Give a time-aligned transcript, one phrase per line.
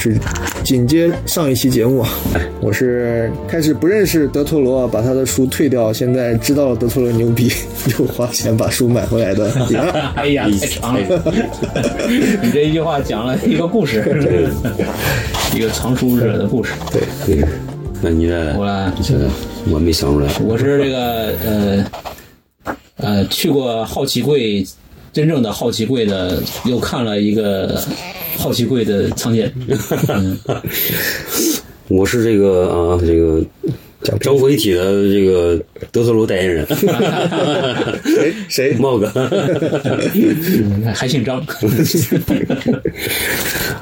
[0.00, 0.16] 是
[0.64, 2.02] 紧接上一期节目，
[2.58, 7.52] 我是开始不认识德托罗，把他的书退掉，现在知道了德托罗牛逼，
[7.98, 9.52] 又花钱把书买回来的。
[10.16, 11.34] 哎呀，太长了！
[12.42, 14.02] 你这一句话讲了一个故事，
[15.54, 16.72] 一个藏书者的故事。
[16.90, 17.44] 对对，
[18.00, 18.90] 那你呢我来，
[19.70, 20.32] 我没想出来。
[20.46, 21.86] 我是这个呃
[22.96, 24.66] 呃去过好奇柜，
[25.12, 27.78] 真正的好奇柜的，又看了一个
[28.36, 29.52] 好奇柜的仓间。
[30.08, 30.38] 嗯
[31.88, 33.44] 我是这个啊，这个
[34.20, 36.64] 召回体的这个德特罗代言人，
[38.04, 39.10] 谁谁茂哥。
[40.14, 41.44] 嗯还姓张。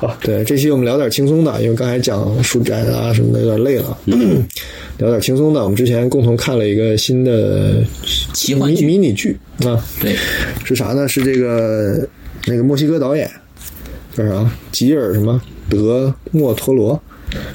[0.01, 3.95] 好，对，这期我们聊点轻松的，因为刚才讲书展啊什么的有点累了，
[4.97, 5.63] 聊点轻松的。
[5.63, 7.87] 我们之前共同看了一个新的迷
[8.33, 10.17] 奇幻剧迷你剧啊，对，
[10.65, 11.07] 是啥呢？
[11.07, 12.09] 是这个
[12.47, 13.31] 那个墨西哥导演
[14.19, 14.51] 叫啥？
[14.73, 15.41] 吉尔什么
[15.71, 17.01] 德莫陀罗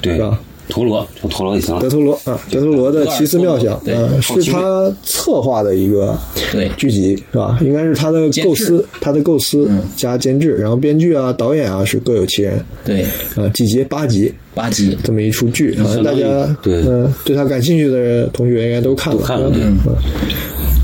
[0.00, 0.40] 对是吧？
[0.66, 1.90] 陀螺叫陀螺就行了德。
[1.90, 6.18] 陀罗啊，德陀罗的奇思妙想，对啊，是他策划的一个
[6.50, 7.58] 对剧集是吧？
[7.60, 13.02] 应该是他的构思，他的构思加监制，然后编剧啊、导演啊是各有其人对，
[13.36, 14.96] 啊，几集八集八集。
[15.04, 19.76] 这么一出剧，好像大家对嗯对他感兴趣的同学应该都看了，都看了嗯，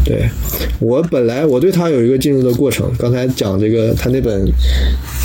[0.05, 0.29] 对
[0.79, 4.51] 我本来我对他有一个进入的过程，刚才讲这个他那本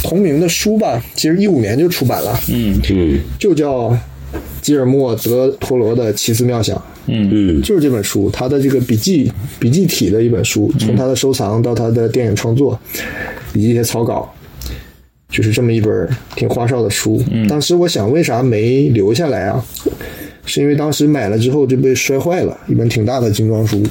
[0.03, 3.97] 同名的书吧，其实一五年就出版了，嗯嗯就叫
[4.61, 6.81] 吉尔莫·德托罗的奇思妙想。
[7.07, 12.79] 嗯嗯，就是这本书，他的这个笔记笔记体的一本书，从他的收藏到他的电影创作，
[13.53, 14.27] 以及一些草稿，
[15.29, 17.23] 就是这么一本挺花哨的书。
[17.47, 19.63] 当时我想，为啥没留下来啊？
[20.45, 23.81] 是因为当时买了之后就被摔坏了，一本挺大的精装书。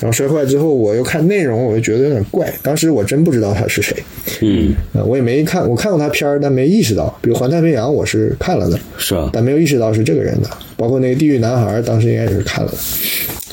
[0.00, 2.52] 然后摔坏之后，我又看内容，我就觉得有点怪。
[2.62, 3.96] 当时我真不知道他是谁，
[4.42, 7.16] 嗯，呃我也没看，我看过他片儿，但没意识到。
[7.22, 10.50] 比如《环太平洋》，我是看了的，是啊，但没有意识到是这个人的。
[10.76, 12.78] 包括那个《地狱男孩》，当时应该也是看了的，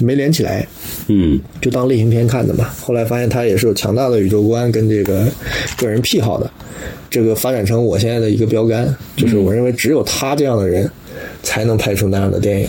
[0.04, 0.68] 没连起来，
[1.08, 2.70] 嗯就当类型片看的嘛。
[2.82, 5.26] 后来发现他也是有强大的宇宙观跟这个
[5.78, 6.50] 个人癖好的，
[7.10, 10.90] 这个发展成我现在的一个标杆，就是我认为只有他这样的人
[11.44, 12.68] 才能拍出那样的电影，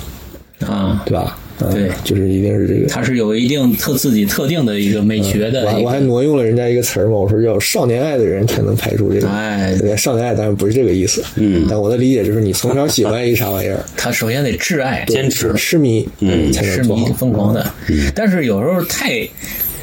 [0.66, 1.36] 啊，对吧？
[1.38, 2.88] 嗯对就是一定是这个。
[2.88, 6.00] 他是有一定特自己特定的一个美学的一我还我还。
[6.00, 9.28] 挪用了人家一个词儿嘛，我说叫少年爱的人才能拍出这个。
[9.28, 17.04] 哎对，少年爱当然不是这个意思，嗯但我的理解就是你从小喜欢一个啥玩意儿， 他首先得挚爱，坚持痴迷，嗯，才痴迷。
[17.16, 17.64] 疯狂的。
[18.12, 19.20] 但是有时候太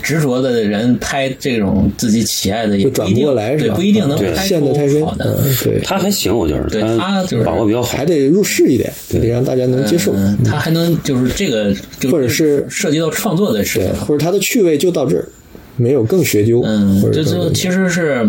[0.03, 5.39] 执着的人拍这种自己喜爱的也就转不过来是吧不一定能对拍陷得太深出好，的。
[5.41, 8.09] 嗯，对，他还行，我觉得对他就是把握比较好还。
[8.09, 10.11] 得入世一点，得让大家能接受。
[10.15, 15.29] 嗯，他还能就是这个，就或者是涉及到创作的事情，，或者他的趣味就到这儿，
[15.79, 18.27] 没有更学究，嗯这就其实是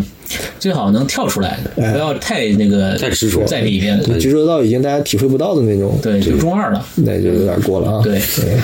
[0.60, 4.00] 最好能跳出来的，哎不要太那个太执着在里边。
[4.20, 6.86] 执着到已经大家体会不到的那种，对，就中二了。
[6.94, 8.00] 那就有点过了啊。
[8.04, 8.20] 对，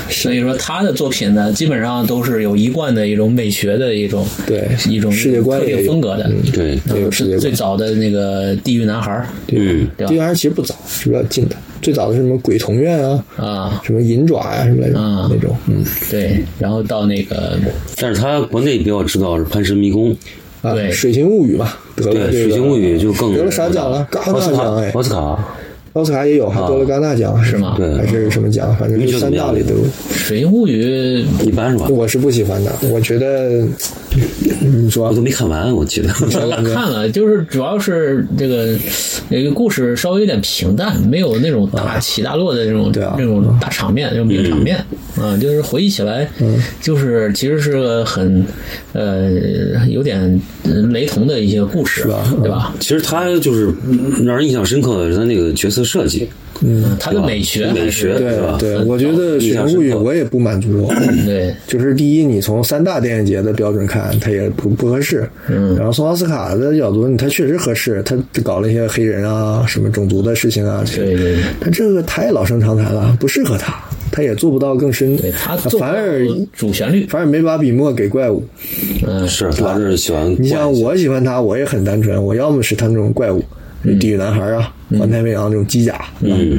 [0.08, 6.30] 所以说他的作品呢，基本上都是有一贯的一种美学的一种对一种世界观特定风格的。
[6.52, 7.56] 对，也有世界是最。
[7.56, 9.10] 早的那个《地狱男孩》
[9.48, 11.56] 嗯，对吧地方其实不早，是比较近的。
[11.86, 15.28] 最早的是什么鬼童院啊，啊，什么银爪呀、什么来着、啊。
[15.30, 15.84] 那种，嗯。
[16.10, 17.56] 对，然后到那个
[17.96, 20.10] 但是他国内比较知道是《潘神迷宫》，
[20.62, 20.90] 啊，对。
[20.90, 24.04] 水形物语嘛，得了对，《这个水形物语》就更得了啥奖了？
[24.10, 25.38] 戛奥斯卡纳奖哎，奥斯卡，
[25.96, 28.76] 奥斯卡也有，还得了戛纳奖，是吗对还是什么奖？
[28.76, 29.80] 反正你这三大里都有。
[30.10, 31.88] 《水形物语》一般是吧？
[31.88, 33.66] 我是不喜欢的，我觉得
[34.60, 36.08] 你说我都没看完，我记得。
[36.74, 38.76] 看了，就是主要是这个
[39.30, 44.76] 那个故事稍微有点平淡，没有那种大起大落的那种对啊那种大场面，那种名场面
[45.18, 46.28] 啊，就是回忆起来，
[46.82, 48.44] 就是其实是个很
[48.92, 49.30] 呃
[49.88, 52.06] 有点呃雷同的一些故事，
[52.42, 52.74] 对吧？
[52.80, 53.72] 其实他就是
[54.22, 56.28] 让人印象深刻的是他那个角色设计，
[56.62, 58.56] 嗯，它的美学美学对吧？
[58.58, 60.90] 对，我觉得《水形物语》我也不满足。
[61.24, 65.28] 对 就是第一，你从三大电影节的标准看，它也不不合适。
[65.48, 70.82] 嗯，然后从奥斯卡的角度，它确实合适，它搞了一些黑人啊、什么种族的事情啊。
[70.84, 73.74] 这个对对对但这个太老生常谈了，不适合他，
[74.10, 75.16] 他也做不到更深。
[75.16, 78.42] 对，它反而主旋律，反而没把笔墨给怪物。
[79.06, 83.42] 嗯，是他是喜欢你像我喜欢他，我也很单纯，我要么是他那种怪物，
[83.94, 86.58] 地狱男孩啊、环太平洋这种机甲，嗯，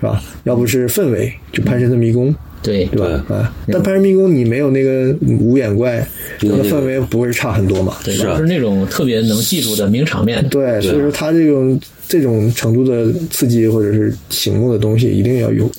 [0.00, 0.22] 是吧？
[0.44, 3.24] 要不是氛围，就潘神的迷宫，对对吧？
[3.28, 6.06] 啊，但潘神迷宫你没有那个无眼怪，
[6.40, 7.96] 那氛围不会差很多嘛？
[8.04, 10.46] 对，是那种特别能记住的名场面。
[10.48, 15.68] 对，所以说它这种这种程度的刺激或者是醒目的东西，一定要有《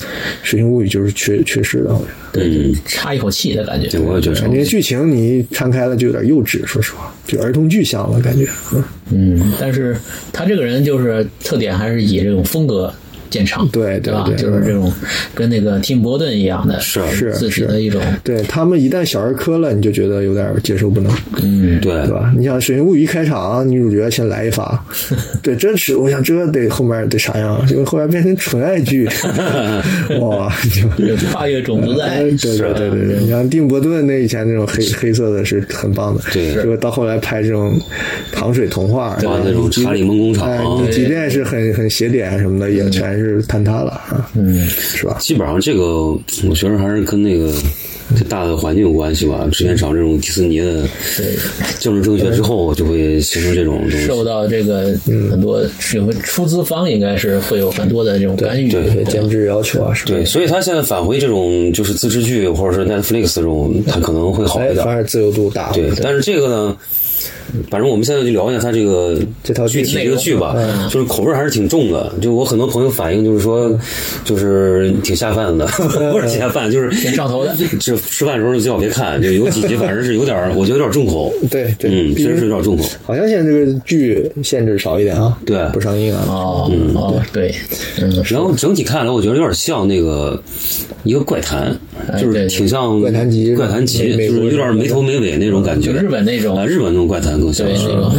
[0.44, 1.94] 水形物语》就是缺缺失的。
[1.94, 2.07] 好像。
[2.31, 3.88] 对，差，一口气的感觉。
[3.88, 8.47] 对，我也觉得感觉剧情你摊开了就有点幼稚，说实话，就儿童剧像了，感觉。
[8.74, 9.97] 嗯，嗯，但是
[10.31, 12.94] 他这个人就是特点还是以这种风格
[13.29, 14.24] 见长，对对吧？
[14.25, 14.91] 对就是这种
[15.33, 22.33] 跟那个蒂姆·伯顿一样的，是是自的一种，对他们一旦小儿科了，你就觉得有点接受不能，嗯，对对吧？
[22.38, 24.83] 你想《水形物语》一开场，女主角先来一发，
[25.41, 27.65] 对，真是我想这得后面得啥样？
[27.68, 29.07] 结果后来变成纯爱剧，
[30.19, 30.51] 哇！
[30.97, 37.79] 就 有跨越种族的爱哎，对对对对对，你像蒂姆·伯顿那以前那种黑黑色的是很棒的，对结果到后来拍这种
[38.38, 45.18] 糖水童话，对吧那种查理梦工厂哎，你即便是很很写点什么的，也全是坍塌了啊，嗯，是吧？
[45.19, 46.18] 基本上这个，
[46.48, 47.51] 我觉得还是跟那个
[48.16, 49.48] 这大的环境有关系吧。
[49.51, 50.88] 之前找这种迪士尼的
[51.80, 54.06] 政治正确之后，就会形成这种东西。
[54.06, 54.94] 受到这个
[55.31, 55.62] 很多
[55.95, 60.12] 有出资方应该是会有很多的这种干预，对对监制要求啊，是吧？
[60.12, 64.86] 对，所以他现在返回这种就是自制剧或者是 Netflix 这种，他可能会好哎一，点。
[64.86, 65.72] 反而自由度大。
[65.72, 66.78] 对，但是这个呢，
[67.70, 72.14] 反正我们现在就聊一下他这个这套剧具体这个剧吧，嗯就是口味还是挺重的。
[72.22, 73.78] 就我很多朋友反映就是说，
[74.24, 75.66] 就是挺下饭的，
[76.12, 77.56] 不是挺下饭，就是挺上头的。
[77.80, 81.34] 这吃饭的时候最好别看，就有几集反正是有点儿，我觉得有点重口。
[81.50, 82.84] 对对，嗯，确实是有点重口。
[83.04, 86.26] 好像现在这个剧限制少一点啊，对不上映啊。
[86.28, 87.54] 哦哦，对，
[88.02, 90.42] 嗯，然后整体看来，我觉得有点像那个
[91.04, 91.76] 一个怪谈，
[92.20, 95.94] 就是挺像怪谈集怪谈集，就是有点没头没尾那种感觉。
[95.94, 97.88] 就日本那种啊，日本那种怪谈更像是。
[97.88, 98.16] 对那种，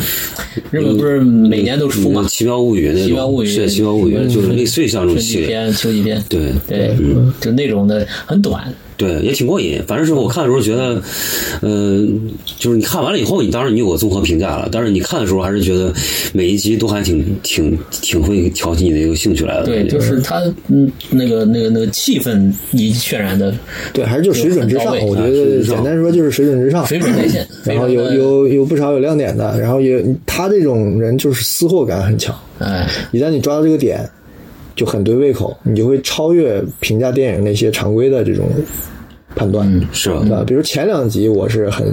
[0.70, 2.26] 日本不是每年都出吗？
[2.29, 6.97] 奇妙物语那种，奇妙物语是奇妙物语，就是类似于像这种系列，季篇、秋季篇，对对，
[7.41, 9.81] 就那种的很短，对，也挺过瘾。
[9.87, 11.00] 反正是我看的时候觉得，
[11.62, 12.05] 呃，
[12.59, 15.95] 就是你看完了以后，你当然你有个综合评价了，但是你看的时候还是觉得
[16.33, 19.67] 每一集都还挺挺挺会挑起你的一个兴趣来的。
[19.67, 23.55] 对，就是他嗯那个那个那个气氛你渲染的
[23.93, 34.09] 对，还是就水准之上，我觉得简单说就是水准之上，水准在线，然后有有有不少有亮点的，然后也他这种人就是私货感很强，哎，一旦你抓到这个点，
[34.79, 38.49] 就很对胃口，你就会超越评价电影那些常规的这种
[39.35, 40.09] 判断，是。
[40.11, 40.45] 吧？
[40.47, 41.93] 比如前两集我是很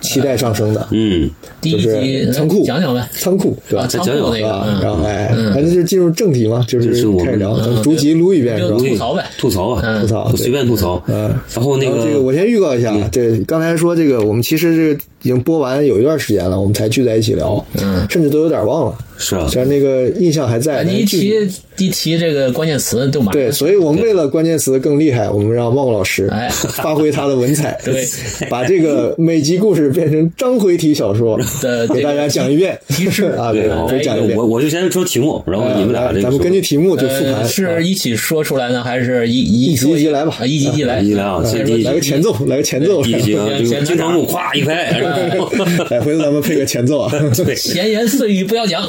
[0.00, 1.30] 期待上升的，嗯，
[1.60, 2.64] 第一就是集仓库。
[2.64, 3.84] 讲讲呗，仓库对吧？
[3.84, 3.86] 啊，？
[3.86, 6.88] 仓讲讲库那个，啊，然后嗯，哎，反正就进入正题嘛，就是
[7.18, 8.76] 开始聊，嗯逐集撸一遍是吧？
[8.76, 10.00] 吐槽呗，吐槽吧，嗯。
[10.00, 11.00] 吐槽随便吐槽。
[11.06, 11.32] 嗯。
[11.54, 18.06] 然后那个个我先预告一下，这刚才说这个，我们其实这个已经播完有一段时间了，我们才聚在一起聊，嗯。
[18.10, 21.32] 甚至都有点忘了，是啊，虽然那个印象还在，哎你一提
[21.78, 26.48] 一提这个关键词就马上对，所以我们为了关键词更厉害，我们让孟老师哎。
[26.82, 28.04] 发挥他的文采， 对，
[28.50, 32.78] 把这个每集故事变成章回体小说的，给大家讲一遍。
[32.88, 33.26] 提示。
[33.38, 34.36] 啊，对，讲一遍。
[34.36, 34.46] 我。
[34.52, 40.36] 我就先说题目，然后你们俩咱们根据题目就复盘，是一起说出来呢，还是一一一集一集来吧。
[40.40, 41.94] 啊一集一集来，一集来一集来。
[41.94, 47.12] 个前奏，来个前奏，一集啊，这先个金城武咵一拍，哎，回头咱们配个前奏啊。
[47.44, 48.82] 对，闲言碎语不要讲，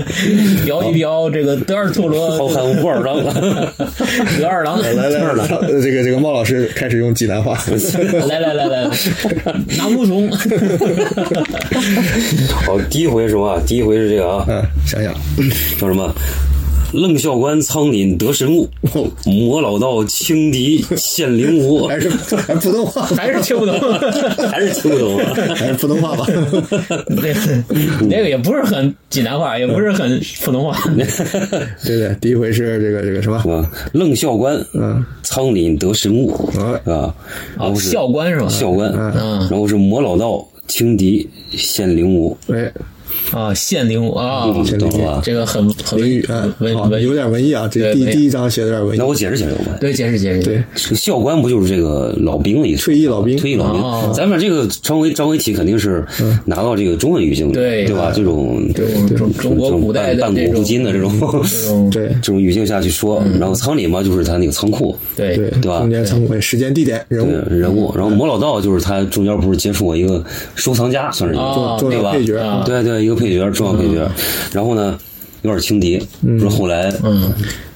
[0.64, 3.16] 聊一聊这个德尔托罗好汉武二郎，
[4.38, 7.58] 德二郎，来来来，呃 这个这个孟老师开始用济南话，
[8.28, 8.90] 来来来来，
[9.78, 10.30] 拿木虫，
[12.66, 13.60] 好，第一回是什么啊？
[13.66, 15.12] 第一回是这个啊，嗯，想想，
[15.80, 16.14] 叫什么？
[16.94, 18.68] 愣校官苍廪得神物，
[19.26, 23.74] 魔老道轻敌现灵武， 还是还是普通话，还是听不懂，
[24.50, 25.18] 还是听不懂。
[25.18, 25.34] 啊？
[25.56, 26.24] 还是普通话吧。
[27.20, 27.34] 对，
[28.08, 30.78] 那个也不是很济南话，也不是很普通话，
[31.84, 33.36] 对对，第一回是这个这个什么？
[33.54, 36.80] 啊，愣校官，嗯，苍廪得神物啊。
[36.84, 37.14] 啊，
[37.58, 38.48] 然后是校官是吧？
[38.48, 39.38] 校官，嗯。
[39.50, 42.72] 然后是魔老道轻敌现灵武，哎，
[43.32, 45.20] 啊，县灵武啊，嗯懂了？
[45.24, 46.42] 这个很很文语，嗯，
[46.74, 47.68] 好，文文有点文艺啊。
[47.70, 48.04] 这对文艺。
[48.06, 48.98] 第第一章写的有点文艺。
[48.98, 49.04] 那。
[49.06, 49.76] 我解释解释吧。
[49.80, 52.84] 对，解释解释，对，这个校官不就是这个老兵的意思？
[52.84, 53.36] 退役老兵。
[53.36, 53.80] 退役老兵。
[53.80, 56.04] 哦咱们这个张维张维体肯定是
[56.44, 58.12] 拿到这个中文语境的，对对吧？
[58.14, 62.08] 这种这种中中国古代半古不今的这种这种 对。
[62.22, 65.36] 这种语境下去说，然后仓里嘛就是他那个仓库，对。
[65.36, 65.80] 对对吧？
[65.80, 70.22] 中间仓库时间、地点、人物，人物，然后魔老道就是他中间不是接触过一个
[70.54, 72.12] 收藏家，算是一个对吧？
[72.12, 72.62] 配角啊。
[72.64, 74.10] 对对，一个配角，重要配角。
[74.52, 74.98] 然后呢，
[75.42, 76.00] 有点轻敌，
[76.40, 77.32] 说后来嗯，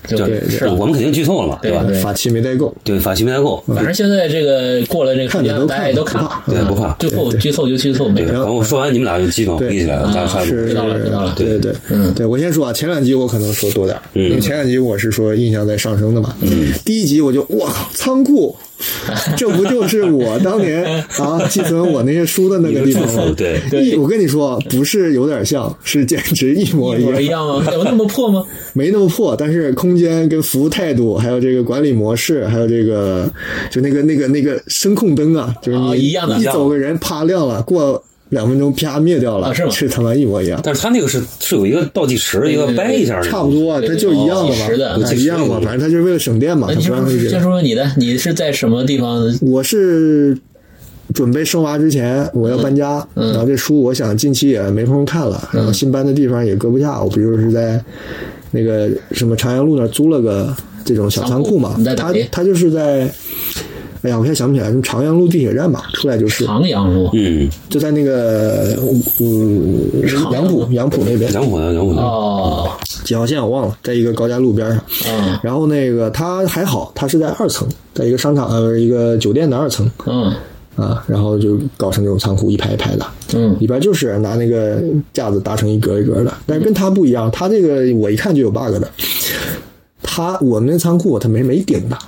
[0.07, 0.73] 就对是啊。
[0.73, 1.61] 我们肯定剧透了嘛，吧？
[1.63, 1.85] 对吧？
[2.03, 6.95] 法器没带够，对，法器没带够，反正现在这个过了这个时间，看大家也都看了，对不怕。
[6.99, 8.33] 最后剧透就剧透，没对，事。
[8.33, 10.57] 反正我说完你们俩就基本上回忆起来了，大家差不多。
[10.57, 11.35] 是知道了知道了。
[11.37, 18.57] 对对对，嗯，对我先说啊，前两集我可能说多点儿，因为前两集我是说印象在上升的嘛，嗯，第一集我就我靠仓库，
[19.37, 20.85] 这不就是我当年
[21.19, 23.33] 啊寄存我那些书的那个地方吗？
[23.37, 27.27] 对 一我跟你说，不是有点像，是简直一模一模样一。
[27.27, 27.65] 样吗？
[27.73, 28.45] 有那么破吗？
[28.73, 33.31] 没那么破，但是空间跟服务态度，还有这个管理模式，还有这个
[33.71, 40.61] 就那个那个那个声控灯啊，就是你啊一样的一走个人啪亮了，过两分钟啪灭掉了，啊是吗他妈一模一样。
[40.63, 46.97] 但是他那个是是有一个倒计时，一个掰一下，差不多啊，对它就一样的计时的嘛，啊一样嘛，反正它就是为了省电嘛，先说
[47.41, 49.25] 说你的，你是在什么地方？
[49.41, 50.37] 我是
[51.15, 57.83] 准备生娃之前我要搬家，嗯然后这书我想近期也没空看了，然后新搬的地方也搁不下，我不就是在
[58.51, 60.55] 那个什么长阳路那儿租了个
[60.85, 63.11] 这种小仓库嘛仓库你在，哪它它就是在。
[64.03, 67.11] 哎呀，我现在想不起来，什么长阳路地铁站吧，出来就是，长阳路。
[67.13, 68.77] 嗯，就在那个
[69.21, 69.83] 嗯
[70.33, 72.71] 杨浦杨浦那边，杨浦的杨浦的，哦，
[73.05, 74.81] 几号线我忘了，在一个高架路边上。
[75.09, 75.39] 嗯。
[75.43, 80.33] 然后那个它还好，它是在二层，在一个商场呃一个酒店的二层嗯。
[80.77, 83.57] 啊，然后就搞成这种仓库，一排一排的，嗯。
[83.59, 84.81] 里边就是拿那个
[85.13, 88.89] 架子搭成一格一格的，但是跟它不一样，它这个我一看就有 bug 的，
[90.05, 91.99] 它我们那仓库它没没顶的，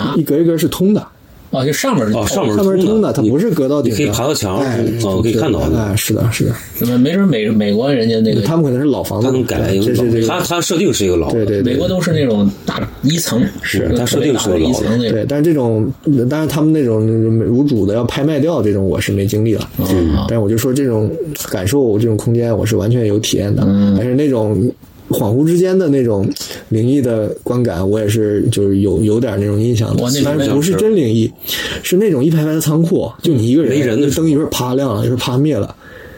[0.00, 0.14] 啊。
[0.16, 1.06] 一格一格是通的，
[1.50, 5.78] 哦，就上面是哦，上面上面是通的，它不是隔到顶，你可以爬到墙哎，哦，可以看到的。
[5.78, 15.12] 哎，是的，是的，怎么没准美美国人家那个他们可能是老房子，他能改一个老这是这个，他他设定是一个老的，对对对，美国都是那种大一层，是他设定是特别大的一层那种。
[15.12, 15.90] 对，但是这种，
[16.28, 17.06] 但是他们那种
[17.48, 19.68] 无主的要拍卖掉这种，我是没经历了。
[19.78, 20.14] 嗯。
[20.28, 21.10] 但是我就说这种
[21.50, 23.62] 感受，这种空间，我是完全有体验的。
[23.66, 23.94] 嗯。
[23.96, 24.70] 但是那种
[25.10, 26.28] 恍惚之间的那种
[26.68, 30.02] 灵异的观感，我也是就是有有点那种印象的。
[30.24, 31.30] 但是不是真灵异，
[31.82, 35.74] 是那种一排排的仓库，就你一个人，没人的灯一会儿啪亮了，一会儿啪灭了。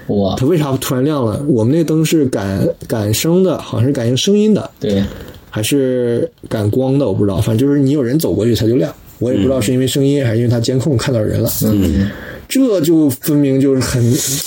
[0.09, 1.45] 哇它，为啥突然亮了？
[1.49, 4.71] 我们那灯是感感声的，好像是感应声音的。
[4.81, 5.05] 对，
[5.51, 12.11] 还是感光的，我不知道，反正就是你有人走过去它就亮，我也不知道是因为声音还是因为它监控看到人了，嗯，
[12.49, 14.03] 这就分明就是很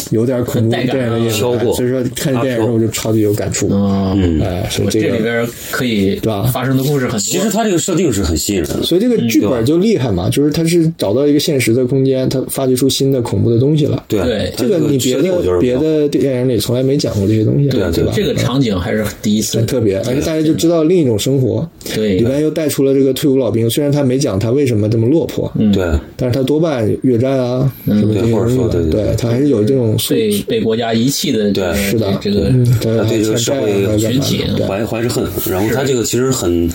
[0.09, 5.21] 有点恐怖电影的意思，所以说看电影的时候我就超级有感触，嗯，哎，所以我这个。
[5.21, 7.19] 里边可以对吧发生的故事很多。
[7.19, 14.03] 其实他这个设定是很吸引人的，所以这个剧本就厉害嘛，就是它是找到一个现实的空间，它发掘出新的恐怖的东西了。
[14.07, 18.11] 对这个你别的别的电影里从来没讲过这些东西，对啊对吧？
[18.15, 21.69] 这个场景还是第一次很，特别，而且大家就知道另一种生活。
[21.93, 32.49] 对里边又带出了这个退伍老兵，虽然他没讲他为什么这么落魄，嗯对但是他多半越战啊什么这些对或者东西吧，说对对对他还是有这种被被国家遗弃的这个对是的，这个
[32.81, 36.69] 他对这个社会群体怀怀着恨，然后他这个其实很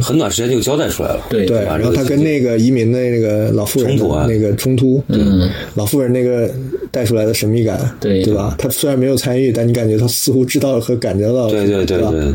[0.00, 6.50] 很短时间就交代出来了，对对，然后他跟那个移民的那个老妇人那个冲突，嗯，老妇人那个
[6.90, 8.54] 带出来的神秘感，对对吧？
[8.58, 12.34] 他虽然没有参与，但你感觉他似乎知道和感觉到了，对对对对，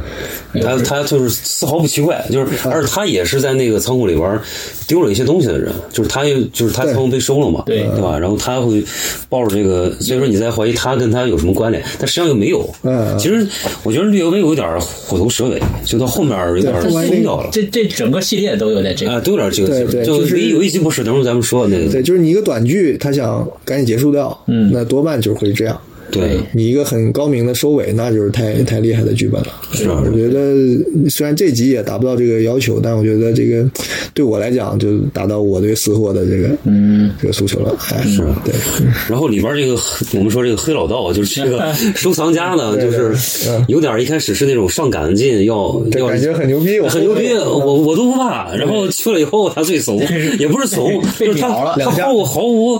[0.62, 4.40] 他他就是丝毫不奇怪，就是而且他也是在那个仓库里边
[4.88, 8.18] 丢了一些东西的人，就是他又就是他仓库被收了嘛，对对吧？
[8.18, 8.84] 然后他会
[9.30, 12.68] 抱着这个，所以说你在怀疑他跟他有什么关联，但实际上又没有。
[12.84, 13.46] 嗯其实
[13.84, 17.50] 我觉得略微有点虎头蛇尾，就到后面有点松掉了。
[17.52, 25.80] 这这整个系列都有点这个啊，都有点这个，对对就是唯一有一集不是，等会儿咱们说那个，对，就是你一个短剧，他想赶紧结束掉，嗯，那多半就会这样。
[26.12, 29.48] 对，你一个很高明的收尾，那就是太太厉害的剧本了。
[29.74, 33.70] 是啊我觉得虽然这集也达不到这个要求，但我觉得这个
[34.14, 37.12] 对我来讲就达到我对私货的这个嗯。
[37.20, 37.76] 这个诉求了。
[37.92, 38.54] 哎，是对，
[39.10, 39.76] 然后里边这个
[40.14, 43.16] 我们说这个黑老道，就是这个收藏家呢， 就是
[43.68, 48.54] 有点一开始是那种上赶劲，要要这感觉很牛逼，我很牛逼，我我都不怕。
[48.56, 50.00] 然后去了以后，他最怂，
[50.38, 52.80] 也不是怂，就是他秒了他毫无毫无，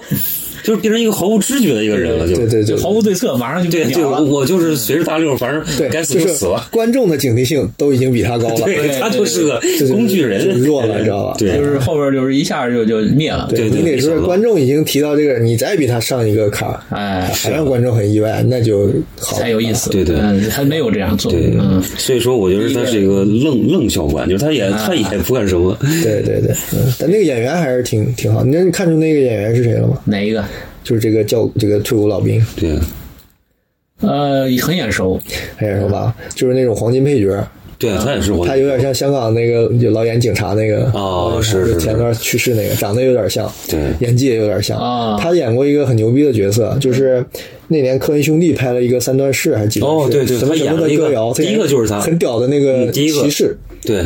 [0.68, 4.04] 就是变成一个毫无知觉的一个人了，就对对对，毫无对策，马上就对对。
[4.04, 6.68] 我就是随着大溜，反正对，该死就就是死了。
[6.70, 11.36] 观众的警惕性都已经比他高了，对他就是个工具人，弱了，你知道吧？
[11.40, 18.90] 对，就是后边就是一下就就灭了，对对你得说观众已经提到这个，你再比他上一个坎儿，哎，还让观众很意外，那就
[19.22, 19.90] 好才有意思。
[19.90, 28.44] 对对嗯，他没有这样做，对嗯，，所以说我觉得他是一个愣愣教官，就是他也他也不干什么，对对对，嗯，但那个演员还是挺挺好。
[28.44, 29.98] 你那你看出那个演员是谁了吗？
[30.04, 30.44] 哪一个？
[30.88, 32.80] 就是这个教这个退伍老兵，对。
[34.00, 35.20] 呃，很眼熟，
[35.58, 37.46] 很眼熟吧，就是那种黄金配角，
[37.78, 40.90] 对，他也是我他有点像香港那个就老演警察那个。
[40.94, 43.80] 哦是是前段去世那个，长得有点像，对。
[44.00, 44.78] 演技也有点像。
[44.80, 45.18] 啊。
[45.20, 47.26] 他演过一个很牛逼的角色，就是
[47.68, 50.06] 那年科恩兄弟拍了一个三段式还是几段式？
[50.06, 52.00] 哦对对什么什么他演了一个的歌谣，第一个就是他。
[52.00, 53.22] 很屌的那个嗯第一个。
[53.24, 53.58] 骑士。
[53.84, 54.06] 对，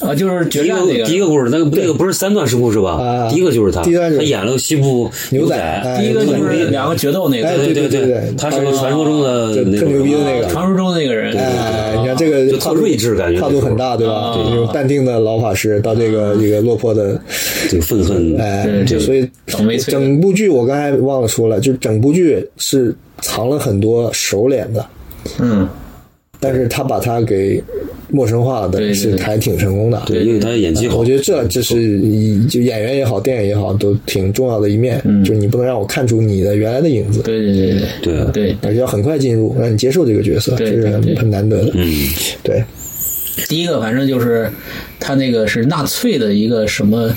[0.00, 2.92] 啊，就是决第一战那个第一个故事，那个那个不是三段式故事吧？
[2.92, 3.28] 啊。
[3.28, 10.46] 第一个就是他，第一段是他演了个西部牛仔第一个就是两个决斗那哎，个，对对对对，他是个传说中的就特牛逼的那个。
[10.48, 14.14] 传说中的那个人，哎，你看这个就特睿智感觉跨度很大，对吧？
[14.14, 14.48] 啊。
[14.48, 17.20] 这种淡定的老法师到这个这个落魄的，
[17.68, 19.28] 这个愤恨，哎对，所以
[19.86, 24.86] 整部剧我刚才忘了说了，就整部剧是藏了很多熟脸的，
[25.38, 25.68] 嗯，
[26.40, 27.62] 但是他把他给
[28.08, 30.02] 陌生化的，是还挺成功的。
[30.06, 30.96] 对，因为他演技好。
[30.96, 35.00] 我，觉得这这是以就演员也好，电影也好，都挺重要的一面。
[35.24, 37.66] 就是你不能让我看出你的原来的影子，对对对
[38.02, 38.14] 对。
[38.32, 38.32] 对。
[38.32, 41.72] 对，而且要很快进入，让你接受这个角色，这是很难得的。
[41.74, 41.92] 嗯，
[42.42, 42.64] 对，
[43.48, 44.50] 第一个反正就是
[44.98, 47.12] 他那个是纳粹的一个什么，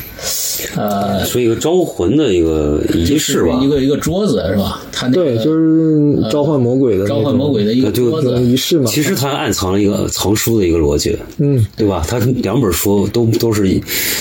[0.75, 3.59] 呃，是一个招魂的一个仪式吧。
[3.61, 4.81] 一，个一个桌子是吧？
[4.91, 8.41] 他那个对，就是召唤魔鬼的召唤魔鬼的一个桌子。
[8.41, 8.85] 仪，式嘛。
[8.85, 12.05] 其实他暗藏了一个藏书的一个逻辑，嗯，对吧？
[12.07, 13.67] 他两本书都都是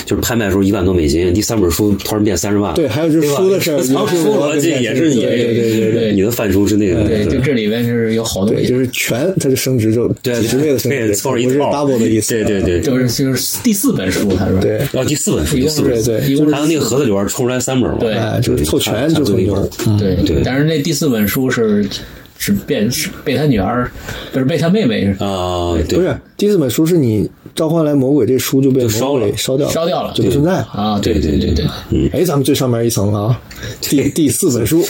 [0.05, 6.13] 就是拍卖的时候一万多美金，第三本书突然变三十万，对，还有就是书的事儿， 藏书逻辑也是你对对对对对。
[6.13, 12.33] 你的范畴是那个，对，就这里边是有好多对，就是全，它就升值就对几十倍的升对值，凑着一套 double 的意思。
[12.33, 14.59] 对对对，就是就是第四本书，他说。
[14.59, 18.13] 对，然后第四本书，一共第四本书，对对一共是还有那个盒子里边抽出来三本嘛，对。
[18.13, 19.69] 哎，就是凑全就一本。
[19.97, 20.41] 对对。
[20.43, 21.87] 但是那第四本书是
[22.37, 23.89] 是变是被他女儿，
[24.31, 25.97] 不是被他妹妹啊，对。
[25.97, 30.13] 不是第四本书是你召唤来魔鬼，这书就被烧魔鬼了烧掉了烧掉了。
[30.13, 30.53] 就不存在。
[30.71, 33.39] 啊，对对对对，哎，咱们最上面一层啊，
[33.81, 34.83] 第第四本书，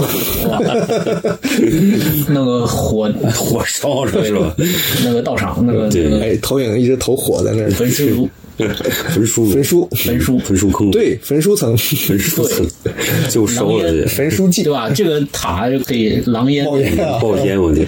[2.29, 4.55] 那个火火烧着是吧？
[5.03, 6.21] 那个道场那个对。
[6.21, 10.39] 哎，投影一直投火在那儿，焚书焚书焚书，焚书。
[10.39, 12.65] 焚书坑，对，焚书层，焚书层
[13.29, 14.89] 就烧了这焚书记对，吧？
[14.89, 16.63] 这个塔就可以狼烟。
[16.63, 17.87] 冒烟啊，爆天，我天！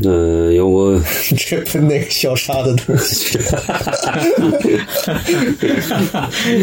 [0.00, 0.98] 嗯，有我
[1.36, 3.38] 这喷那个消杀的东西，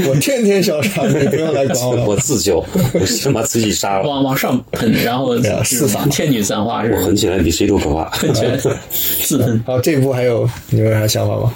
[0.08, 2.06] 我天天消杀，你不要来管我。
[2.08, 4.08] 我自救，我先把自己杀了。
[4.10, 8.10] 往往上喷，然后四散天女散花是我狠起来比谁都可怕。
[8.10, 8.58] 狠起来
[9.22, 9.64] 自喷。
[9.66, 11.54] 好，这一步还有你们有啥想法吗？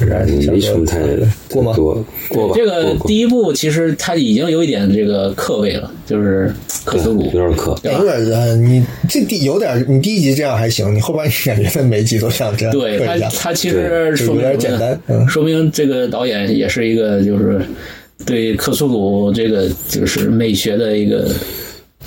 [0.00, 1.00] 有啥想没什么太
[1.50, 1.72] 过吗？
[1.74, 2.54] 多过吧。
[2.56, 6.52] 这个过过第一部其实它已经有一点这个刻味了，就是
[6.84, 7.72] 克苏鲁有点渴。
[7.82, 17.60] 哎有点呃，你这第有点，你第一集这样还行，你后边你感觉他每集都像这样对他刻一下，他其实说明有点简单嗯说明这个导演也是一个就是
[18.24, 21.28] 对克苏鲁这个就是美学的一个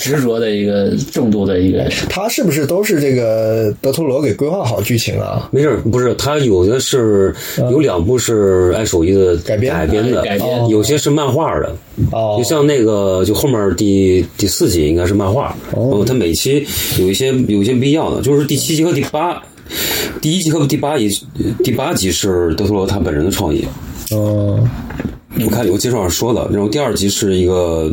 [0.02, 5.48] 执着的一个重度的一个他是不是都是这个德托罗给规划好剧情啊？
[5.52, 11.76] 没事儿，不是他有的是有两部是爱手艺的改编改编的，改编有些是漫画的。
[12.12, 16.66] 哦就像那个，就后面第第四集应该是漫画，然后它每期
[16.98, 19.40] 有一些有一些不一样的，就是第七集和第八，
[20.20, 21.10] 第一集和第八集，
[21.64, 23.64] 第八集是德托罗他本人的创意。
[24.14, 24.68] 嗯，
[25.44, 27.92] 我看有个介绍上说的，然后第二集是一个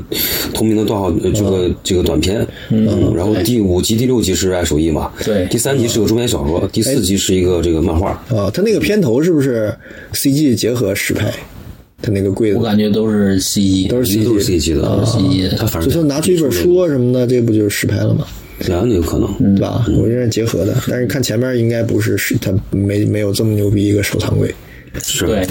[0.53, 5.47] 同名的段号，呃这个这个短片，嗯，然后第五集、第六集是爱手艺嘛，对。
[5.47, 9.73] 第三集是个中篇小说，第四集是一个这个漫画，啊，他那个片头是不是
[10.13, 11.33] CG 结合实拍？
[12.03, 12.59] 他那个柜子。
[12.59, 18.25] 我感觉都是 CG，都是都 CG，是 C 级的，都是 CG 的他反正就他拿出一本书啊什么的，这不就是实拍了吗？
[18.67, 19.85] 两个有可能，对吧？
[19.97, 24.53] 我觉得是结合的，但是看前面应该不是，是他没没有这么牛逼一个收藏柜。
[25.03, 25.27] 是。
[25.27, 25.47] 对，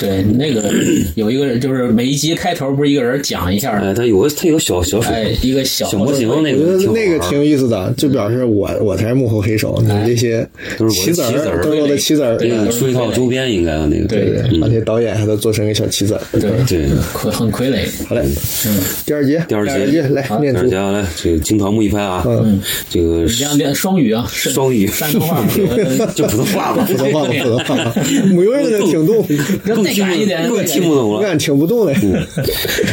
[0.00, 0.72] 对，那个
[1.14, 10.46] 有一个人，就是每一集开头不是一个人讲一下，哎，他有个他有个小小哎，一个小小模型那我觉得个那个挺有意思的，就表示我我才是幕后黑手，你这些
[10.78, 11.62] 都是我棋子儿儿。
[11.62, 12.36] 都是我的棋子儿。
[12.36, 16.20] 对出一套周边应该那个对对，而且导演还都做成个小棋子儿。
[16.32, 16.88] 对对。
[17.14, 18.22] 傀很傀儡，好嘞，
[18.66, 18.78] 嗯。
[19.06, 20.68] 第二节，第二节节来念出大。
[20.68, 24.86] 家来，这个惊堂木一拍啊，嗯，这个这样变双语啊，双语。
[24.86, 25.44] 山东话，
[26.14, 27.92] 就普通话吧，普通话吧，普通话
[28.46, 29.26] 吧，没有人能听懂，
[29.66, 31.36] 要带感一点，更听不懂了。
[31.36, 31.94] 听不懂了。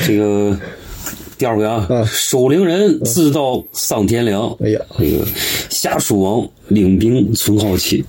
[0.05, 0.57] 这个
[1.37, 4.79] 第二回啊，守陵人自到丧天良，哎呀。
[4.99, 5.25] 这个
[5.69, 8.05] 夏蜀王领兵存好气，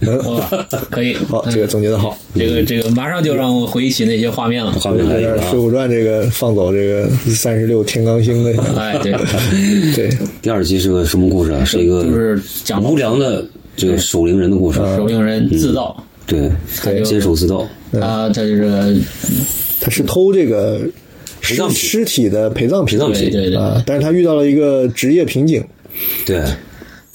[0.90, 2.18] 可以，好，这个总结的好。
[2.34, 4.70] 这个这个马上就让我回忆起那些画面了。
[4.72, 5.58] 画面来水。
[5.58, 9.12] 浒传》这个放走这个三十六天罡星的，哎，对，
[9.96, 10.10] 对，
[10.42, 11.64] 第二集是个什么故事啊？
[11.64, 13.42] 是一个就是讲无良的
[13.74, 17.58] 这个守陵人的故事，守陵人自盗，对，他接手自盗，
[18.00, 18.96] 啊他就是
[19.80, 20.80] 他是偷这个
[21.40, 23.56] 尸尸体的陪葬品，陪葬品对对对。
[23.56, 25.62] 啊，但是他遇到了一个职业瓶颈，
[26.24, 26.42] 对，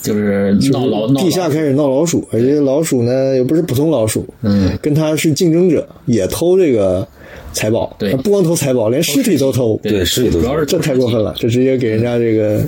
[0.01, 7.07] 就是闹老闹地下开始闹老鼠，而且老鼠呢又不是普通老鼠，嗯，跟他是竞争者，也偷这个
[7.53, 10.05] 财宝，不光偷财宝，连尸体都偷，对。
[10.05, 12.61] 尸体都主要是这太过分了，这直接给人家这个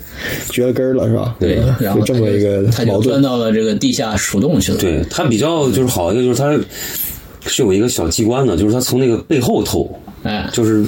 [0.50, 1.36] 绝了根儿了，是吧？
[1.40, 4.78] 对，然后这么一个他就矛盾，钻到了这个地下鼠洞去了。
[4.78, 6.52] 对他比较就是好一个就是他
[7.46, 9.90] 是有一个小机关的，就是他从那个背后偷，
[10.24, 10.86] 哎，就是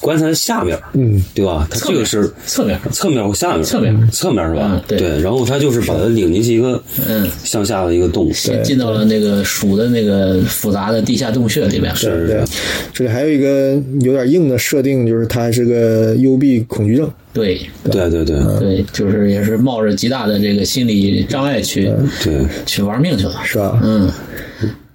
[0.00, 1.66] 棺材下面，嗯，对吧？
[1.70, 4.70] 它这个是侧面，侧面或下面，侧面侧面是吧？
[4.72, 4.82] 嗯？
[4.86, 5.20] 对。
[5.20, 11.94] 然后他就是把它领进去一个嗯，向下的一个洞，进进到了那个鼠的那个复杂的地下洞穴里面。
[11.94, 12.44] 是是。
[12.92, 17.60] 这里还有一个有点硬的设定，就是它是个幽闭恐惧症，对。
[17.90, 18.38] 对对对。
[18.58, 23.34] 对，就是也是冒着极大的这个心理障碍去对，去玩命去了。
[23.44, 23.80] 是吧？
[23.82, 24.10] 嗯，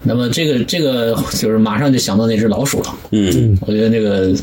[0.04, 2.96] 那么这个这个就是马上就想到那只老鼠了。
[3.12, 4.34] 嗯，我觉得这个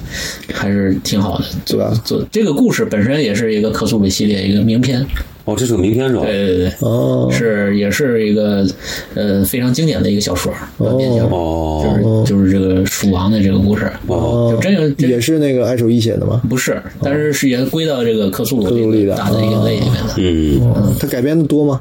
[0.53, 5.05] 还是挺好的，对吧做这个故事本身也是一个克苏鲁系列一个名篇。
[5.47, 6.23] 哦，这是个名篇是吧？
[6.25, 8.66] 对对对，哦，是也是一个
[9.14, 13.88] 呃非常经典的一个小说哦就是就是这个鼠王的这个故事。
[14.09, 16.42] 哦就真有也是那个爱手一写的吗？
[16.51, 20.14] 不是，但是是也归到这个克苏鲁克苏鲁里的大的一个类里面的。
[20.16, 21.81] 嗯，嗯，他改编的多吗？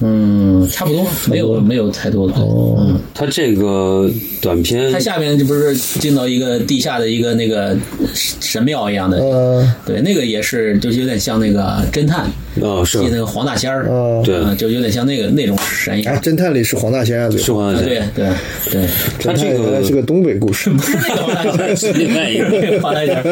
[0.00, 2.34] 嗯，差不多，没有没有太多的。
[2.36, 7.76] 嗯，他这个短片他下面这不是进到一个地下的一个那个
[8.12, 12.28] 神庙一样的，呃，对，那个也是就是有点像那个侦探，
[12.62, 16.20] 啊是记那个黄大仙儿，哦对啊就有点像那个那种神一样哎，。
[16.20, 18.28] 侦探里是黄大仙啊，对吧是黄大仙对仙，对
[18.70, 18.86] 对，
[19.20, 22.44] 他这侦探原来个是个东北故事，不是那个黄大仙儿，是另外一个。
[22.50, 23.22] 那个黄大仙儿，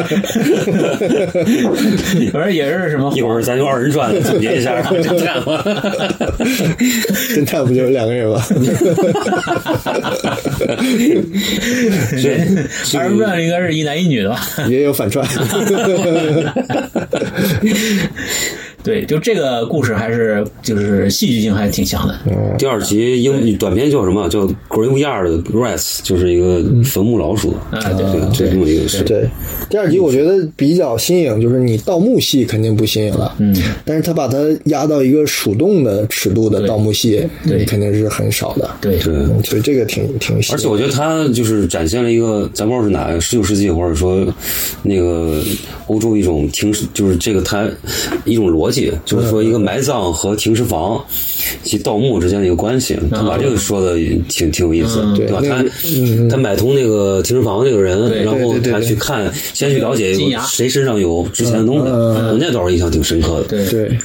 [2.31, 5.63] 反正也是什么一会儿咱用二人转总结一下侦探吧。
[7.33, 8.43] 侦探不就是两个人吗？
[12.21, 12.37] 这
[12.97, 14.39] 二人转应该是一男一女的吧？
[14.67, 15.25] 也有反串，
[18.83, 22.19] 对，就这个故事还是就是戏剧性还是挺强的。
[22.57, 24.27] 第二集英短片叫什么？
[24.29, 27.55] 叫 Graveyard Rats，就是一个坟墓老鼠。
[27.71, 29.03] 啊对对，就这么一个事。
[29.03, 29.27] 对，
[29.69, 44.25] 第二集我觉得比较新颖，就是你盗墓戏肯定不新颖了，嗯，但是他把它压到一个鼠洞的尺度的盗墓戏，对肯定是很少的，对对，嗯所以这个挺挺新，而且我觉得他就是展现了一个，咱不知道是哪个十九世纪，或者说
[44.81, 45.41] 那个
[45.87, 47.69] 欧洲一种听，就是这个他
[48.25, 48.72] 一种逻辑，
[49.05, 51.03] 就是说一个埋葬和停尸房
[51.63, 52.97] 以及盗墓之间的一个关系。
[53.11, 55.41] 他把这个说的挺挺有意思，对吧？
[55.41, 55.63] 他
[56.29, 60.13] 他买通那个停尸房那个人，然后他去看，先去了解
[60.47, 63.43] 谁身上有值钱的东西，我那倒是印象挺深刻的。
[63.43, 63.97] 对，对。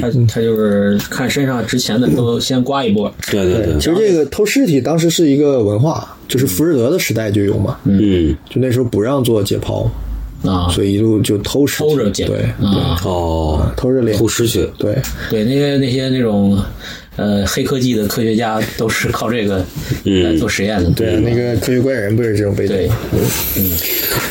[0.00, 3.12] 他他就是看身上值钱的都 先刮一波。
[3.30, 9.86] 对对对其，实这个偷尸体当时是一个文化，就是福士德的时代就有嘛，嗯，就那时候不让做解剖，
[10.42, 14.96] 啊，所以一路就偷尸偷着捡对，啊，哦，偷着猎，偷尸去，对，
[15.28, 16.58] 对那些那些那种
[17.16, 19.64] 呃黑科技的科学家都是靠这个
[20.04, 20.90] 来 做实验的。
[20.90, 22.88] 对，那个科学怪人不是这种背景对，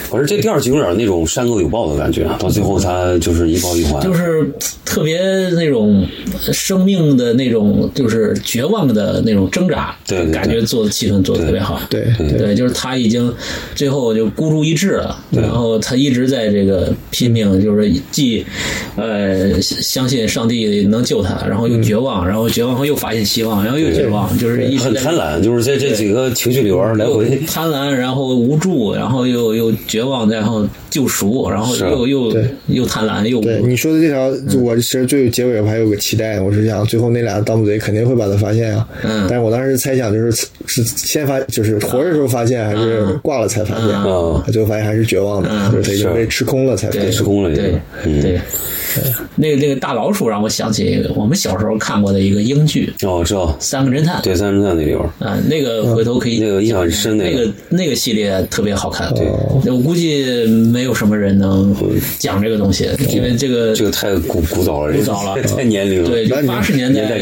[0.09, 4.49] 反正这第二集有点那种善恶有报的感觉，到最后他就是一报一还，就是
[4.85, 5.19] 特别
[5.51, 6.05] 那种
[6.51, 10.33] 生命的那种，就是绝望的那种挣扎，对对对。
[10.33, 11.79] 感觉做的气氛做的特别好。
[11.89, 13.31] 对对，就是他已经
[13.75, 18.43] 最后就孤注一掷了，然后他一直在这个拼命，就是既
[18.95, 27.37] 呃相信上帝能救他，然后又绝望，然后绝望后又发现希望，然后又绝望，就是一直很贪婪，就是在这几个情绪里边来回。
[27.45, 38.87] 贪婪，然后无助，然后又又绝望，然后救赎，然后又又对又贪婪又对，你说的这条，我其实最结尾我还有个期待，我是想最后那俩盗墓贼肯定会把他发现啊。
[39.03, 40.31] 嗯但是我当时猜想就是
[40.65, 43.89] 是先发，就是活着时候发现，还是挂了才发现？
[43.89, 47.11] 嗯他最后发现还是绝望的，就是他已经被吃空了才发对现。
[47.11, 47.73] 失控了对
[48.05, 48.39] 嗯对，
[49.35, 59.13] 那个那个大老鼠让我想起我们小时候看过的一个英剧哦，知道《三个侦探》对三个侦探那里边，啊，那个回头可以那个印象很深，那个个那个系列特别好看。
[59.13, 59.27] 对，
[59.71, 60.23] 我估计
[60.71, 61.75] 没有什么人能
[62.19, 66.09] 讲这个东西，因为这个这个太古古早了，古早了太年龄了。
[66.47, 67.19] 八十年代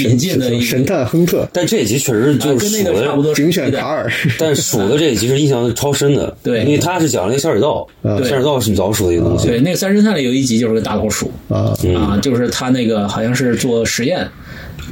[0.00, 14.26] 引进的一神探亨特但这一集确实就啊跟那个差不多的，精选卡尔， 但数的这一集是印象超深的，对因为他是讲了一个下水道，下水道是老鼠的一个东西，对，那个《三侦探》里有一集就是个大老鼠啊，啊，就是他那个好像是做实验，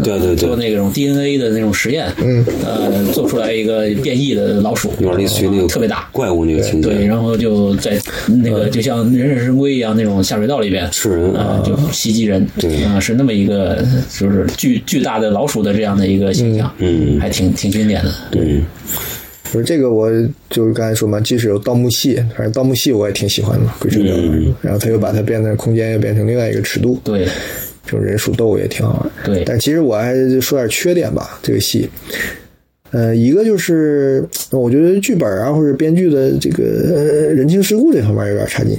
[0.03, 0.37] 对对对。
[0.37, 7.99] 做，那种 DNA 的那种实验，嗯，呃，做出来一个变异的老鼠，有点类似于那个特别大，怪物那个情对，然后就在
[8.43, 13.85] 那个就像忍者神龟一样那种下水道里边吃人啊，就袭击人，对啊，是那么一个
[14.19, 17.19] 就是巨巨大的老鼠的这样的一个形象，嗯。
[17.21, 18.63] 还挺挺经典的，嗯，
[19.53, 20.11] 不是这个，我
[20.51, 24.55] 就是刚才说嘛，即使有盗墓戏，反正盗墓戏我也挺喜欢的，鬼吹灯。
[24.61, 27.25] 然后他又把它变得空间又变成另外一个尺度，对，
[27.85, 29.13] 这种人鼠斗也挺好玩。
[29.25, 31.89] 对但其实我还是说点缺点吧，这个戏。
[32.93, 37.03] 呃，一个就是 我觉得剧本啊，或者编剧的这个呃
[37.35, 38.79] 人情世故这方面有点差劲，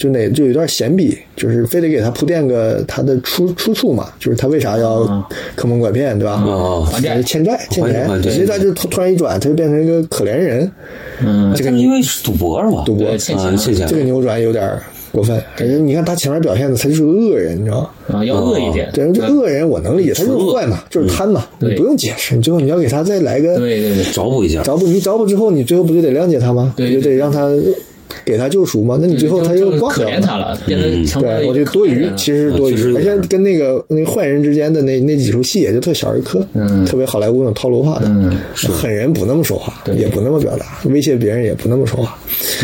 [0.00, 6.42] 就哪就有段闲笔，就是非得给他铺垫个他的出出处嘛，就是他为啥要啊坑蒙拐骗，对吧？
[6.42, 6.88] 哦
[7.26, 8.22] 欠债欠钱。
[8.22, 10.72] 其实他就突突然一转，他就变成一个可怜人，
[11.22, 12.82] 嗯，这个因为是赌博是吧？
[12.86, 13.14] 赌博。
[13.18, 13.86] 欠钱，欠钱。
[13.86, 14.72] 这个扭转有点
[15.12, 15.36] 过分。
[15.58, 17.90] 而且你看他前面表现的，他就是个恶人，你知道吗？
[18.18, 26.72] 啊，要恶一点，对，这恶人我能理解，他就是坏嘛，就是贪嘛，你不用解释，你最后你要给他再来个对对对，找补一下，找补，你找补之后，你最后不就得谅解他吗？
[26.74, 27.46] 对你就得让他
[28.30, 28.98] 给他救赎嘛？
[29.00, 39.96] 那你最后他又就可挂掉怜他了，变得成对，我觉得多余，其实是多余，而且跟那个那个坏人之间的那那几出戏也就特小儿科，嗯特别好莱坞那种套路化的，嗯狠人不那么说话，对。
[39.96, 42.18] 也不那么表达，威胁别人也不那么说话，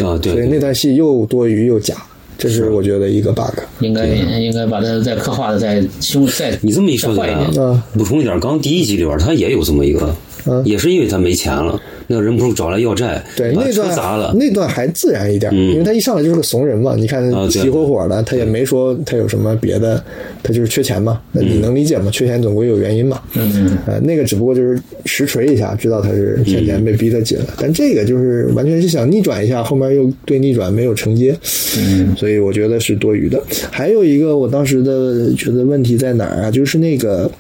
[0.07, 1.95] 啊，对所以那段戏又多余又假，
[2.39, 3.59] 这是我觉得一个 bug。
[3.81, 7.83] 应该应该把它再刻画的再凶再你这么一说再坏一点，啊。
[7.93, 16.94] 补充一点，刚第一集里边他也有这么一个，嗯也是因为他没钱了，那个人不是找来要债，对，那段砸了，那段还自然一点，因为他一上来就是个怂人嘛。
[16.96, 20.03] 你看急火火的，他也没说他有什么别的，
[20.42, 21.20] 他就是缺钱嘛。
[21.33, 22.11] 那你能理解吗？
[22.12, 23.20] 缺钱总归有原因嘛。
[23.35, 27.46] 嗯呃，那个只不过就是实锤一下，知道他是欠钱被逼得紧了。
[27.59, 31.37] 但这个就是完全是想逆转一下，后面又对逆转没有承接，
[31.79, 33.42] 嗯所以我觉得是多余的。
[33.70, 36.51] 还有一个我当时的觉得问题在哪儿啊？
[36.51, 37.31] 就是那个。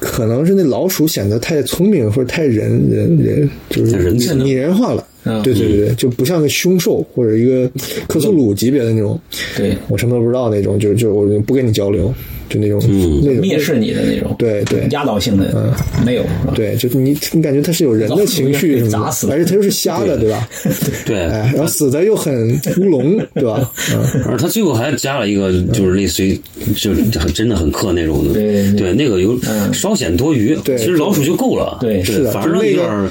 [0.00, 5.06] 可能是那老鼠显得太聪明或者太人人人就是人拟人化了，
[5.42, 7.70] 对对对，就不像个凶兽或者一个
[8.06, 9.20] 克苏鲁级别的那种，
[9.56, 12.12] 对，我什么都不知道那种，就就我不跟你交流，
[12.48, 12.80] 就那种、
[13.22, 14.86] 那种蔑视你的那种，对对。
[14.90, 20.30] 压倒性的没有，对，就是你你感觉他是有人的情绪什么砸死了，而且他又是瞎的，对。
[20.30, 20.48] 吧？
[21.04, 23.70] 对，哎，然后死的又很乌龙， 对吧？
[23.92, 26.38] 嗯，而他最后还加了一个，就是类似于，
[26.76, 29.72] 就是很真的很克那种的，对对那个有嗯。
[29.74, 33.10] 稍显多余，对其实老鼠就够了，对是的反正那个有点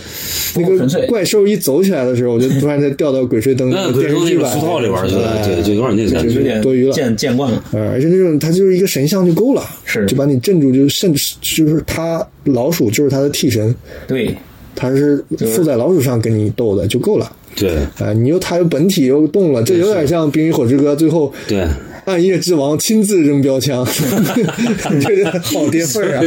[0.56, 6.28] 那个怪兽一走起来的时候，我就突然间掉到鬼吹灯 那个电视剧版鬼吹灯那个书套里边去了哎对就有点那个感觉。
[6.28, 6.94] 就是有点多余了。
[6.94, 13.76] 见见惯了，呃，而且那种他就是一个神像就够了，是就把你镇住，就甚至就是他老鼠就是他的替身，
[14.08, 14.36] 对，
[14.76, 17.32] 他是附在老鼠上跟你斗的就够了。
[17.56, 21.68] 对啊、你又他又本体又动了，这有点像《冰与火之歌》最后对。
[22.08, 23.86] 暗夜之王亲自扔标枪，
[25.02, 26.22] 这 个好跌份儿啊！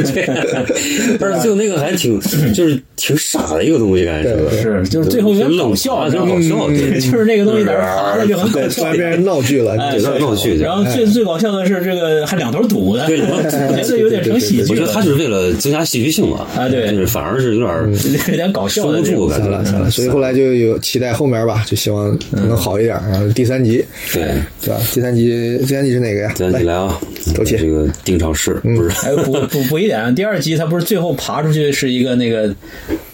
[1.19, 2.21] 不是就那个还挺，
[2.53, 8.97] 就是挺傻的一个东西，感觉对是就是最后有点搞笑，啊，你知道吗有点搞笑，对，就是那个东西在那儿爬着就很搞笑然。
[8.99, 10.59] 变成闹剧了，哎有点闹剧。
[10.59, 14.66] 然后最最搞笑的是这个还两头堵的，对两头堵我觉得有点成喜剧了。
[14.69, 17.90] 我觉得他是为了增加戏剧性嘛，啊对就是反而是有点
[18.29, 23.01] 有点搞笑收不住感觉所以后来就有期待后面吧，就希望能好一点。
[23.11, 24.25] 然后第三集，对。
[24.62, 24.81] 对吧？
[24.93, 26.33] 第三集，第三集是哪个呀？
[26.35, 26.98] 咱起来啊，
[27.33, 28.90] 头切这个定场诗不是。
[29.06, 32.52] 哎，补补补一点，第二集他不是最后爬出去是一个那个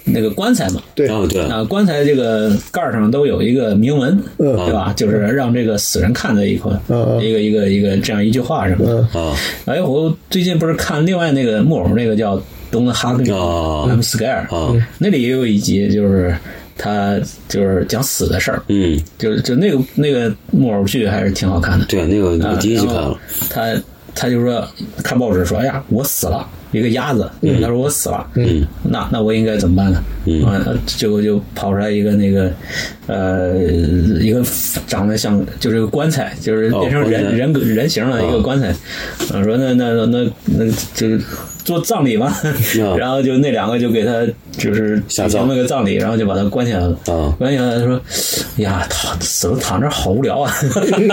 [0.04, 0.82] 那个棺材嘛？
[0.94, 1.06] 对。
[1.06, 4.56] 啊对啊，棺材这个盖儿上都有一个铭文，嗯。
[4.56, 4.90] 对吧？
[4.96, 6.72] 就是让这个死人看的一块，
[7.20, 9.06] 一个一个一个这样一句话什么的。
[9.14, 9.26] 嗯。
[9.26, 9.36] 啊。
[9.66, 12.38] 哎，我最近不是看另外那个木偶那个叫
[12.72, 13.84] 《Don't Hug Me 啊。
[13.86, 14.88] I'm Scared》啊。
[14.96, 16.34] 那里也有一集就是
[16.78, 21.84] 他就是讲死的事儿，嗯，就是就那个那个木偶剧还是挺好看的。
[21.86, 23.74] 对，那个我啊，第一集看了，他
[24.14, 24.66] 他就说
[25.02, 30.02] 看报纸说，哎呀，我死了，一个鸭子，他说我死了，嗯，那那我应该怎么办呢？
[30.26, 30.44] 嗯。
[30.44, 32.50] 啊，结果就跑出来一个那个
[33.06, 33.56] 呃
[34.20, 34.42] 一个
[34.86, 38.68] 长得像就是个棺材，就是哦变成人、人人形的一个棺材，
[39.32, 41.20] 啊，说那那那那那就是
[41.64, 42.34] 做葬礼嘛，
[42.98, 44.26] 然后就那两个就给他
[44.58, 45.30] 就是下葬。
[45.30, 46.88] 举行了个葬礼，然后就把他关起来了。
[47.06, 47.34] 啊。
[47.38, 48.00] 关起来他，说
[48.58, 50.52] ：“哎呀，躺死了躺这好无聊啊！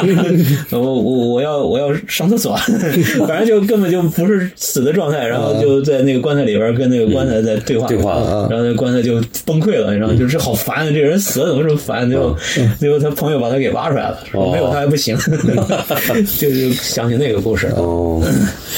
[0.72, 2.56] 我我我要我要上厕所，
[3.28, 8.14] 反正就根本就不是死的状态，然后就在那个棺材里边跟那个棺材在对话，对话
[8.50, 12.10] 然后那棺材就崩溃了，然后就是好烦，这人死了怎么这么烦？
[12.10, 12.36] 最后
[12.80, 15.18] 最后他朋友把他给挖出来了，说没有他还不行，
[16.38, 18.22] 就就想起那个故事，哦，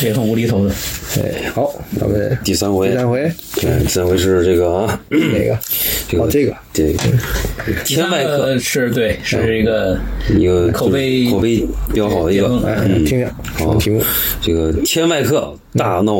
[0.03, 0.73] 也很无厘头的。
[1.17, 2.89] 哎，好，咱们第三回。
[2.89, 3.31] 第，三回。
[3.61, 5.57] 对，第三回是这个啊，哪个？
[6.07, 6.99] 这个哦，这个这个
[7.83, 9.97] 天外客呃是对，是一个
[10.37, 13.19] 一个口碑口碑比较好的一个巅峰哎，听听
[13.57, 14.01] 什么好题目？
[14.41, 16.13] 这个天外客大闹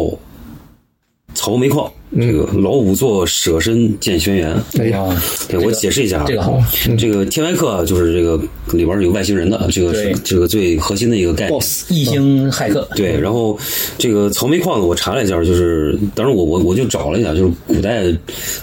[1.36, 4.82] 曹煤矿，这个老五座舍身见轩辕。
[4.82, 6.62] 哎呀，啊，对我解释一下啊，这个好，
[6.98, 8.38] 这个天外客就是这个
[8.72, 11.60] 里边有外星人的，这个是这个最核心的一个概念。
[11.60, 13.58] boss 异星骇客，对，然后
[13.98, 18.04] 这个曹煤矿呢，我查了一下，就是当然我我我就找了一下，就是古代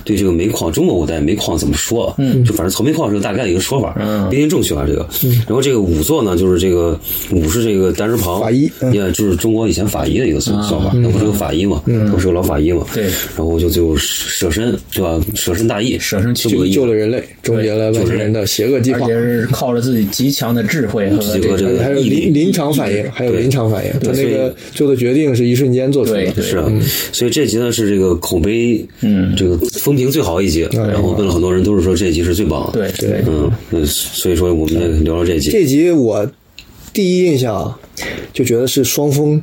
[0.05, 2.15] 对这个煤矿，中国古代煤矿怎么说啊？
[2.19, 4.29] 嗯，就反正曹煤矿是个大概的一个说法，嗯。
[4.29, 5.07] 不一定正确啊这个。
[5.47, 6.99] 然后这个仵作呢，就是这个
[7.31, 8.93] 仵是这个单人旁，法医嗯。
[8.93, 12.87] 也就是中国以前法医的一个算算法，那不是个法医嘛，不是个老法医嘛。
[12.95, 15.21] 对然后就就舍身对吧？
[15.35, 19.13] 舍身大义，舍身这么个意思救了人类，终结了外星人的邪恶计划而且。
[19.13, 26.43] 是靠着自己极强的智慧和这个还有临临场反应，还有临场反应，他那个做的决定是一瞬间做出来的。
[26.43, 26.71] 是啊，
[27.13, 32.73] 所以这集呢是这个口碑，嗯这个风评最好一集，然后问了很多人，都是说这集是最棒的。
[32.73, 35.51] 对对嗯，嗯，所以说我们聊聊这集。
[35.51, 36.29] 这集我
[36.93, 37.79] 第一印象啊，
[38.33, 39.43] 就觉得是双峰，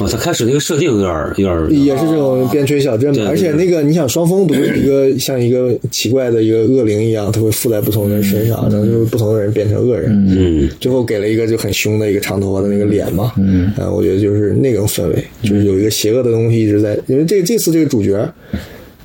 [0.00, 3.26] 啊，他开始那个设定有点儿有点儿也是这种边陲小镇嘛。
[3.28, 10.10] 而且那个，你想双峰不是一个像一个奇怪的一个恶灵一样，它会附在不同人身上，然后就是不同的人变成恶人。
[10.28, 18.28] 嗯，最后给了一个就很凶的一个长头发的那个脸嘛，嗯，呃，我觉得就是那种氛围，就是有一个邪恶的东西一直在，因为这这次这个主角。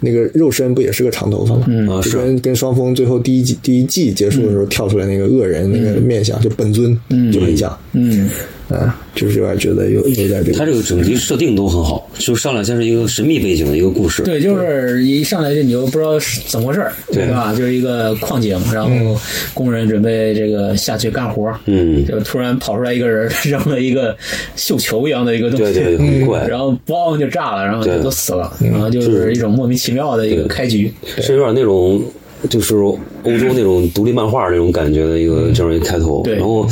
[0.04, 1.66] 那个肉身不也是个长头发吗？
[1.68, 1.88] 嗯。
[1.88, 2.18] 啊是。
[2.18, 7.00] 跟跟双峰最后第一季第一季结束的时候跳出来那个恶人那个面相，就本尊，
[7.32, 8.28] 就很像，嗯
[8.72, 14.24] 啊，就是有点觉得有有点这他个，这个整集设定都很好，就上来先是一个神秘背景的一个故事。
[14.24, 17.54] 对，就是一上来就你就不知道是怎么回事儿，对吧？
[17.54, 19.20] 就是一个矿井，然后
[19.54, 24.16] 工人准备这个下去干活，嗯，就突然跑出来一个人， 扔了一个
[24.56, 30.92] 绣球一样的一个东西，对对，很怪，然后嘣就炸了，然后就都死了，然后就是一种莫名其妙的一个开局。
[31.20, 32.02] 是有点那种。
[32.50, 36.36] 就是欧洲那种独立漫画那种感觉的一个这样一个开头，对。
[36.36, 36.68] 然后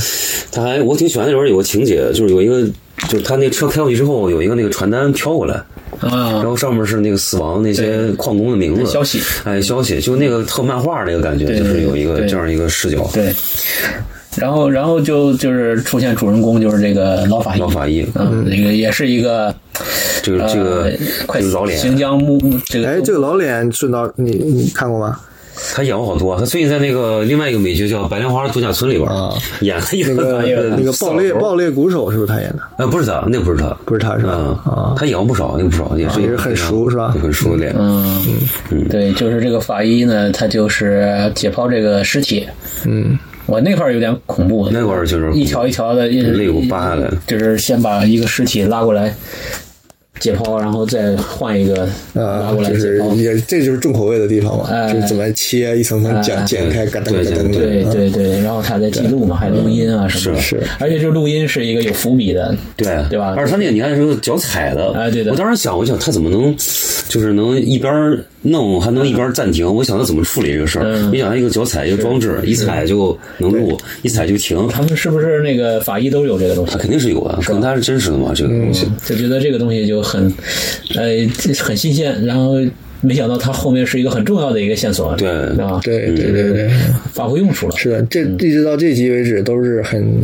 [0.52, 2.64] 他还我挺喜欢那里边有个情节，就是有一个
[3.08, 5.62] 就是他那车开过去之后有一个那个传单飘过来，
[6.02, 8.86] 然啊，后上面是那个死亡那些矿工的名字。
[8.86, 13.34] 消息，哎，消息就那个特漫画那个感觉，就是有一个这样一个视角，对。
[14.38, 19.54] 然后，然后就就是出现主人公，就是这个老法医，老法医，嗯，那个也是一个
[20.22, 20.92] 这个这个呃
[21.26, 25.20] 快这个老脸，新疆木这个哎，这个老脸顺道你你看过吗？
[25.74, 32.60] 他演过好多，他最近在那个另外一个美剧叫《白莲花度假村》里边啊 演了一那个个那个爆裂爆裂鼓手是不是他演的？
[32.78, 34.34] 呃，不是他，那不是他，不是他是吧？
[34.36, 38.22] 嗯啊，他演过不少，演不少，也是也是很熟是吧很熟的脸，嗯，
[38.90, 42.48] 对，就是这个法医呢，他就是解剖这个尸体。
[42.86, 49.14] 嗯，我那块儿有点恐怖，那块儿就是一条一条的，一肋骨扒下来就是先把一个尸体拉过来
[50.20, 53.02] 解剖，然后再换一个拉啊，过来就是。
[53.16, 60.42] 也这就是重口味的地方嘛，哎就是怎么切一层层剪哎剪开，嘎噔对嘎噔，对啊对对，然后他在记录嘛，还录音啊什么的。
[60.42, 66.56] 是是而且这录音是一个有伏笔的，对对吧而且他那个你看是个脚踩的，哎对的我当时想，我想他怎么能，
[67.08, 69.74] 就是能一边弄还能一边暂停？
[69.74, 70.86] 我想他怎么处理这个事儿？
[70.86, 74.68] 嗯没想到一个脚踩一个装置，一踩就能录，一踩就停。
[74.70, 76.78] 他们是不是那个法医都有这个东西他？
[76.78, 78.88] 肯定是有啊，可能他是真实的嘛，这个东西。
[79.06, 80.34] 就觉得这个东西就很，
[80.96, 81.28] 呃，
[81.64, 82.56] 很新鲜，然后
[83.02, 85.80] 没想到它后面是一个很重要的一个线索，对对吧？
[85.84, 86.72] 对对对对，
[87.14, 90.20] 发挥用处了，是的，这一直到这集为止都是很，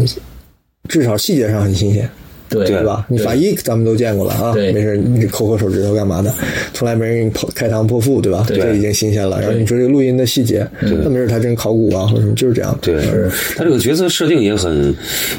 [0.89, 2.09] 至少细节上很新鲜。
[2.49, 3.05] 对对对吧？
[3.09, 6.33] 你法医咱们都见过了啊，对没事，你抠抠手指头干嘛的？
[6.73, 8.43] 从来没人给你剖开膛破腹，对吧？
[8.47, 9.39] 对这已经新鲜了。
[9.41, 12.77] 然后你说这个录音的细节，那没准他真考古啊，或者什么，就是这样。
[12.81, 13.03] 对，
[13.55, 14.93] 他这个角色设定也很，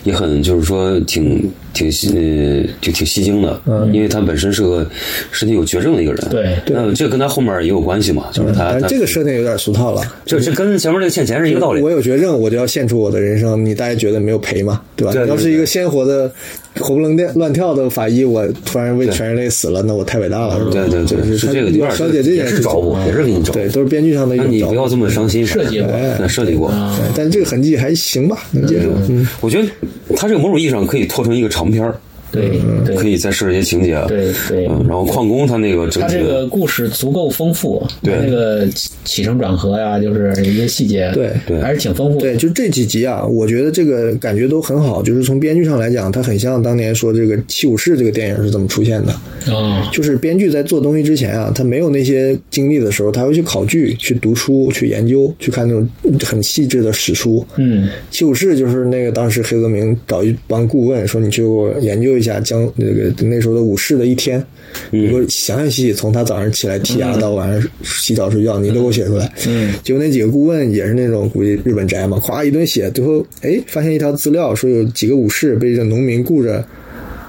[0.05, 3.61] 也很，就是说挺挺吸，呃，就挺吸睛的。
[3.67, 4.89] 嗯，因为他本身是个
[5.33, 6.29] 身体有绝症的一个人。
[6.31, 10.03] 对那这跟他后面也有关系嘛，就是他这个设定有点俗套了。
[10.25, 11.91] 这这跟前面这个欠钱是一个道理我。
[11.91, 14.83] 有绝症，我就要献出我的人生，你大家觉得没有赔吗？
[14.95, 15.15] 对吧？
[15.27, 16.31] 要是一个鲜活的、
[16.81, 20.71] 活不愣乱跳的法医，我突然为全人类死了，那我太伟大了，是吧？
[20.73, 23.53] 对对对，就是这个有点小姐这也件事情，是找我，也是给你找。
[23.53, 24.53] 对，都是编剧上的一那种。
[24.53, 25.47] 你不要这么伤心。
[25.47, 26.73] 设计过那设计过。
[27.15, 28.89] 但这个痕迹还行吧，能接受。
[29.09, 29.69] 嗯，我觉得
[30.17, 31.95] 他这个某种意义上可以拖成一个长片儿，
[32.43, 34.01] 对对可以再设一些情节。
[34.07, 42.21] 对对嗯，然后矿工他那个整它这个故事足够丰富，对它这个起起承转合呀，就是一些细节，对对还是挺丰富的。
[42.21, 45.03] 对，就这几集啊，我觉得这个感觉都很好。
[45.03, 49.13] 就是从编剧上来讲，他很像当年说这个《七武士》这个电影是怎么出现的。
[49.55, 55.89] 啊，就是编剧在做东西之前啊，他没有那些经历的时候，他会去考据、去读书、去研究、去看那种
[56.25, 57.47] 很细致的史书。
[57.57, 64.45] 嗯，七武士就是那个当时黑泽明找一帮顾问说，你去给我研究一下江那个那时候的武士的一天，
[64.91, 69.33] 你给我详详细细从他早上起来剔牙到晚上洗澡睡觉，你都给我写出来。
[69.47, 76.65] 嗯，结果那几个顾问也是那种估计日本宅嘛，咵一顿写，最后哎发现一条资料说有几个武士被这农民雇着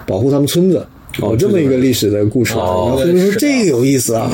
[0.05, 0.85] 保护他们村子。
[1.19, 4.31] 有这么一个历史的故事，然哦后就说这个有意思啊，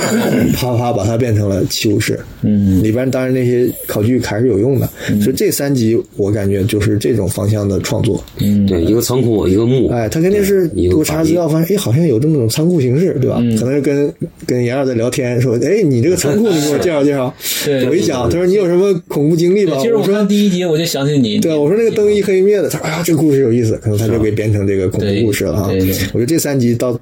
[0.55, 2.19] 啪啪把它变成了七武士。
[2.41, 4.89] 嗯，里边当然那些考据还是有用的，
[5.21, 8.21] 所以这三集我感觉就是这种方向的创作。
[8.41, 13.37] 嗯，对，一个仓库，一个墓，哎，他肯定是一个我查资料发现，哎，好像有这么种仓库形式，对吧？
[13.39, 14.13] 嗯可能是跟
[14.45, 17.33] 跟杨二在聊天，说，哎，你这个仓库你给我介绍介绍。
[17.63, 19.77] 对我一想，他说你有什么恐怖经历吗？
[19.79, 25.67] 其实我我说第一集我就想起你，对啊，我说那个灯一黑一灭的，他说哎呀，这个故事有意思，可能他就给编成这个恐怖故事了啊。
[25.69, 26.99] 对对对我觉得这三集到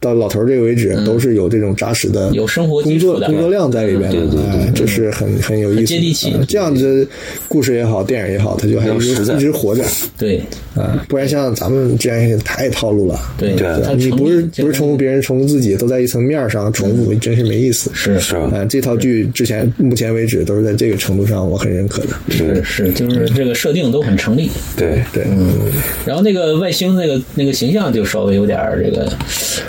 [0.00, 7.08] 到老头儿这个为止，都是有这种扎实的有生活工作工作量在里边的，对对对哎，这是很很有意思接地气啊这样子
[7.48, 9.82] 故事也好，电影也好，他就还一直一直活着。
[10.18, 10.42] 对
[10.74, 13.18] 啊，不然像咱们这样太套路了。
[13.38, 17.90] 对对他你不是不是重复别人，重复自己，都在一层面儿上重复，真是没意思。
[17.94, 22.08] 是是啊，这套剧之前目前为止都是在这个程度上我很认可的。
[22.28, 24.50] 是是，就是这个设定都很成立。
[24.76, 25.70] 对对，嗯
[26.04, 29.12] 然后那个外星那个那个形象就稍微有点这个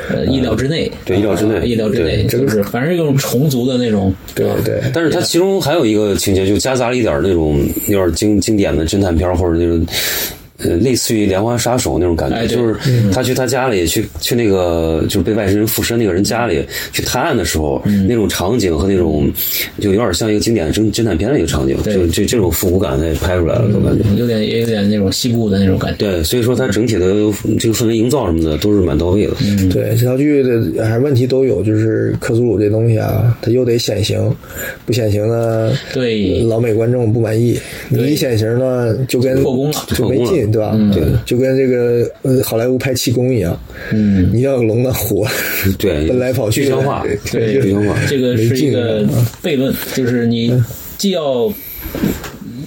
[0.09, 9.85] 呃意料之内，对意料之内啊意料之内，对就是反正这种虫族的那种，对对，但是它其中还有一个情节，就夹杂了一点那种有点经经典的侦探片儿或者那种。
[10.57, 12.75] 呃，类似于连环杀手那种感觉，就是
[13.11, 19.29] 他去他家里去去那个就是被外星人附身那个人家里去探案的时候，那种场景和那种
[19.79, 24.03] 就有点像一个经典侦侦探片的一个场景，对就这这种复古感他也拍出来了，我感觉。
[24.15, 25.97] 有点也有点那种西部的那种感觉。
[25.97, 27.01] 对，所以说它整体的
[27.59, 29.33] 这个氛围营造什么的都是蛮到位的。
[29.41, 34.33] 嗯，对这套剧的还是问题都有，就是克苏鲁这东西啊，它又得显形，
[34.85, 37.59] 不显形呢，对老美观众不满意。
[37.89, 40.75] 你一显形呢，就跟破功了就没劲，对吧？
[40.93, 43.59] 对，就跟这个呃好莱坞拍气功一样，
[43.91, 45.25] 嗯，你要有龙的火，
[45.77, 49.03] 对， 奔来跑去具象化，对具象化，这个是一个
[49.43, 50.51] 悖论，就是你
[50.97, 51.51] 既要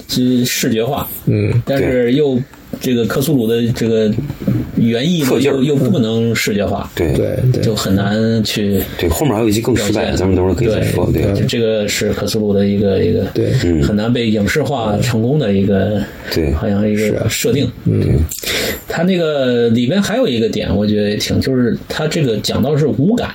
[0.09, 2.41] 是视觉化，嗯，但是又
[2.81, 4.12] 这个克苏鲁的这个
[4.77, 7.13] 原意又又不能视觉化，对。
[7.13, 7.63] 对对。
[7.63, 11.11] 就很难去对，后面还有一集更失败，咱们等会儿可以再说。
[11.13, 13.53] 对，就这个是克苏鲁的一个一个对。
[13.83, 16.53] 很难被影视化成功的一个对。
[16.53, 17.71] 好像一个设定。
[17.85, 18.21] 嗯，
[18.89, 23.31] 他那个里边还有一个点，我觉得也挺，就是他这个讲到是五感。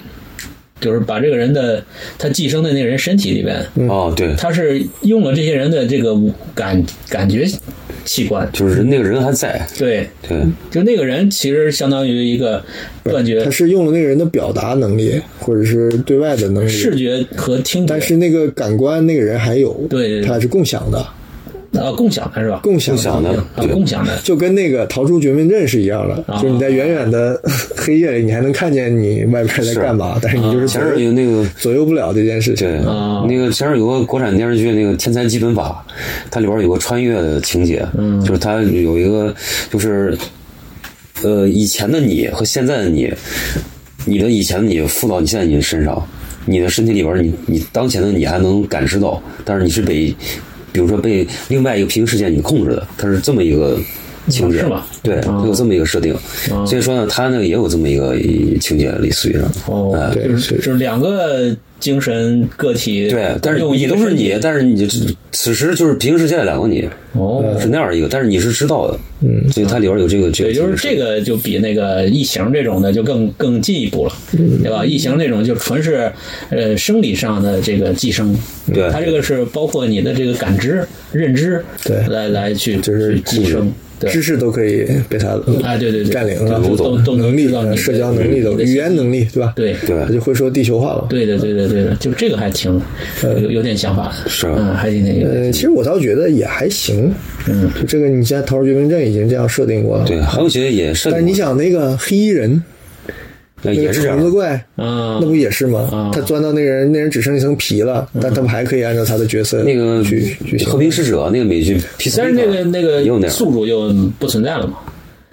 [0.83, 1.81] 就是把这个人的
[2.17, 6.13] 他寄生的那个人身体里边，哦，对，他是用了这些人的这个
[6.53, 7.47] 感感觉
[8.03, 12.61] 器官，就是那个人还在，对，对，就那个人其实相当于一个
[13.05, 21.07] 断绝他是用了那个人的表达能力，或者是对外的能力，视觉和听觉，但是那个感官那个人还有，对对对他是共享的，
[21.79, 22.59] 啊共享的是吧？
[22.63, 27.39] 共享共享的，啊对，共享的，就跟那个逃出绝命镇是一样的，啊就是你在远远的
[27.75, 31.43] 黑夜里，你还能看见你外边在干嘛，但是你就是前面有那个。
[31.57, 32.67] 左右不了这件事情。
[32.67, 35.85] 对，啊那个前面有个国产电视剧，那个《天才基本法》，
[36.29, 39.33] 它里边有个穿越的情节，嗯就是它有一个，
[39.71, 40.17] 就是，
[41.21, 43.13] 呃，以前的你和现在的你，
[44.05, 46.05] 你的以前的你附到你现在你的身上，
[46.45, 50.13] 你的身体里边，你你当前的你还能感知到，但是你是被，
[50.73, 53.79] 比如说被另外一个平行世界你控制的，它是这么一个
[54.27, 54.83] 情节，是吗？
[55.01, 56.13] 对，它有这么一个设定，
[56.51, 56.65] 啊。
[56.65, 58.17] 所以说呢，它那个也有这么一个
[58.59, 60.13] 情节，类似于上，哦，哎。
[60.13, 60.55] 对就是。
[60.57, 64.87] 就是两个精神个体，对，但是用一你都是你但是你
[65.33, 74.85] 此时就是平行世界的两个你，哦，是那样一个，但是你是知道的，嗯，所以它里边有这个这个对，就是这个就比那个异形这种的就更更进一步了，对吧？
[74.85, 76.09] 异形那种就纯是
[76.49, 78.33] 呃生理上的这个寄生，
[78.73, 78.89] 对。
[78.89, 81.97] 它这个是包括你的这个感知、认知，对。
[82.07, 85.29] 来来去就是去寄生，对知识都可以被他
[85.63, 89.53] 啊，对对对，占领了，都都都能力社交能力都、语言能力，对吧？
[89.55, 89.75] 对。
[89.85, 90.05] 对。
[90.05, 91.05] 他就会说地球话了。
[91.09, 92.81] 对的对的对的，就这个还挺
[93.23, 97.13] 有有点想法的，是嗯，还挺那个，呃，其实我倒觉得也还行。
[97.47, 100.05] 嗯，就这个你现在《逃出绝命镇》已经这样设定过了。
[100.05, 102.61] 对，还有些也是，但是你想那个黑衣人，
[103.71, 105.19] 也是虫子，怪，啊。
[105.21, 105.87] 那不也是吗？
[105.91, 106.11] 啊？
[106.13, 111.77] 他钻到那个人，那人只剩一层皮了，但他们还可以按照他的角色那个去去和平使者那个美剧，
[112.17, 114.79] 但是那个那个也有，宿主就不存在了嘛，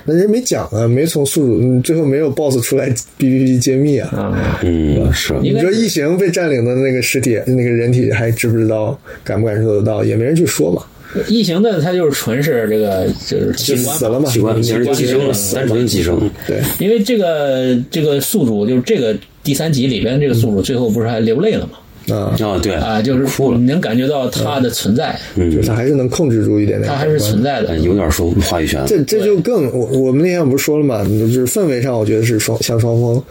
[0.05, 4.09] 那人没讲啊，没从宿主，嗯最后没有 BOSS 出来哔哔哔揭秘啊。
[4.17, 10.83] 啊，嗯，是，你说异形被占领的那个尸体，那个人体还知不知道，感不感受得到，也没人去说嘛，
[11.29, 14.29] 异形的它就是纯是这个就是器官死了嘛。
[14.31, 21.79] 器官你其实寄生了，单纯寄生，对，因为这个这个宿主就是这个第三集里边这个宿主最后不是还流泪了吗？
[22.13, 27.77] 啊，啊，对啊，就是哭了你能感觉到他的存在，就是他还是能控制住一点那个他还是存在的哎。
[27.79, 33.23] 有点说话语权，这这就更我我们那天不是说了嘛，就是氛围上我觉得是双像双峰，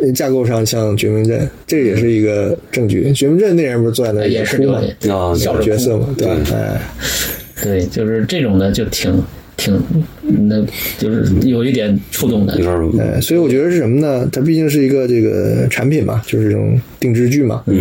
[0.00, 3.12] 呃架构上像绝命镇，这也是一个证据。
[3.12, 4.80] 绝命镇那人不是坐在那也是哭嘛，
[5.10, 6.36] 啊，小角色嘛，对吧？
[6.52, 6.80] 哎，
[7.62, 9.12] 对，就是这种的就挺
[9.56, 9.80] 挺
[10.48, 10.62] 那
[10.98, 12.60] 就是有一点触动的有。
[12.60, 14.28] 点儿呃，所以我觉得是什么呢？
[14.30, 17.62] 它毕竟是一个这个产品嘛，就是这种定制剧嘛。
[17.66, 17.80] 嗯，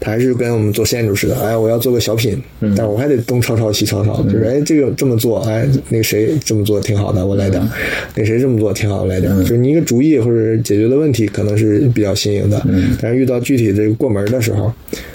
[0.00, 1.36] 它还是跟我们做建筑似的。
[1.40, 2.74] 哎，我要做个小品，嗯。
[2.76, 7.70] 但我还得东抄抄西抄抄，就是哎，这个这么做，哎，那个谁这么做挺好的，我来点；嗯。
[8.14, 9.40] 那谁这么做挺好，我来点儿。
[9.42, 12.96] 就是你一个主意或者解决的问题可能是比较新颖的，嗯。
[13.00, 14.72] 但是遇到具体这个过门的时候，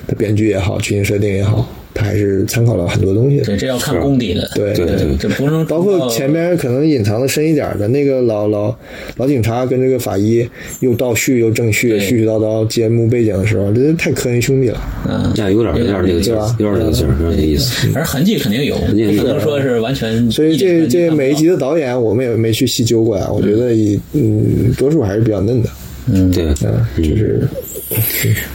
[0.07, 3.45] 他编剧也好，剧情设定也好，它还是参考了很多东西的。
[3.45, 4.49] 对，这要看功底的。
[4.55, 8.75] 对对对这不能包括前面可能隐藏的深一点的那个老老
[9.17, 10.47] 老警察跟这个法医
[10.79, 11.99] 又倒叙又正叙，对。
[11.99, 14.81] 絮絮叨叨揭幕背景的时候，这太科恩兄弟了。
[15.07, 17.87] 嗯，呀，有点有点儿那个劲儿，有点儿那个劲儿，有点儿那个意思。
[17.95, 20.29] 而痕迹肯定有，不能说是完全。
[20.31, 25.69] 所以这这每一集的导演我们也没去细究过呀，我觉得以嗯多数还是比较嫩的，
[26.11, 26.31] 嗯。
[26.31, 27.47] 对，嗯，就是
[27.89, 27.95] 好，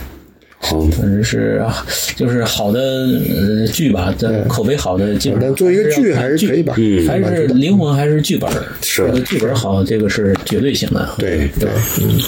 [0.90, 1.84] 反正是啊
[2.16, 5.48] 就是好的呃剧吧，这口碑好的基本上。
[5.48, 6.74] 但做一个剧还是可以吧？
[6.78, 11.08] 嗯还是灵魂还是剧本儿是这个剧本儿好，这个是绝对性的。
[11.18, 11.68] 对对
[12.00, 12.18] 嗯？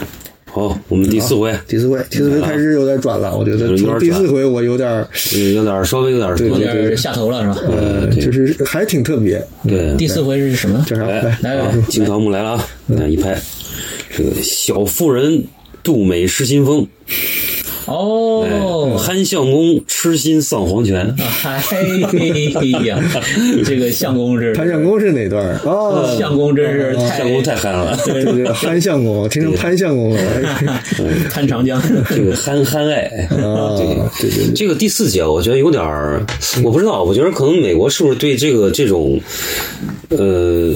[0.52, 5.06] 好，我们第四回，第四回，第四回开始有点转了，我觉得有点转从第四回我有点
[5.54, 7.56] 有点儿稍微有点儿对有对点下头了是吧？
[7.70, 10.84] 呃，就是还挺特别，对，第四回是什么？
[10.88, 11.06] 叫啥？
[11.06, 12.66] 来来，金桃木来了啊！
[12.98, 13.40] 看一拍，
[14.16, 15.44] 这个小妇人
[15.84, 17.14] 杜美失心疯，哎
[17.90, 21.12] 哦，憨相公痴心丧黄泉，
[21.42, 22.98] 哎呀，
[23.64, 25.58] 这个相公是潘相公是哪段儿？
[25.64, 30.20] 哦，相公真是太相公太憨了，对对，潘相公，听成潘相公了。
[31.32, 31.82] 潘长江。
[32.08, 33.02] 这个憨憨爱。
[33.30, 33.86] 啊，对
[34.20, 36.24] 对对，这个第四节，我觉得有点儿，
[36.62, 39.20] 我不知道，我觉得可能美国是不是对这个这种，
[40.10, 40.72] 呃，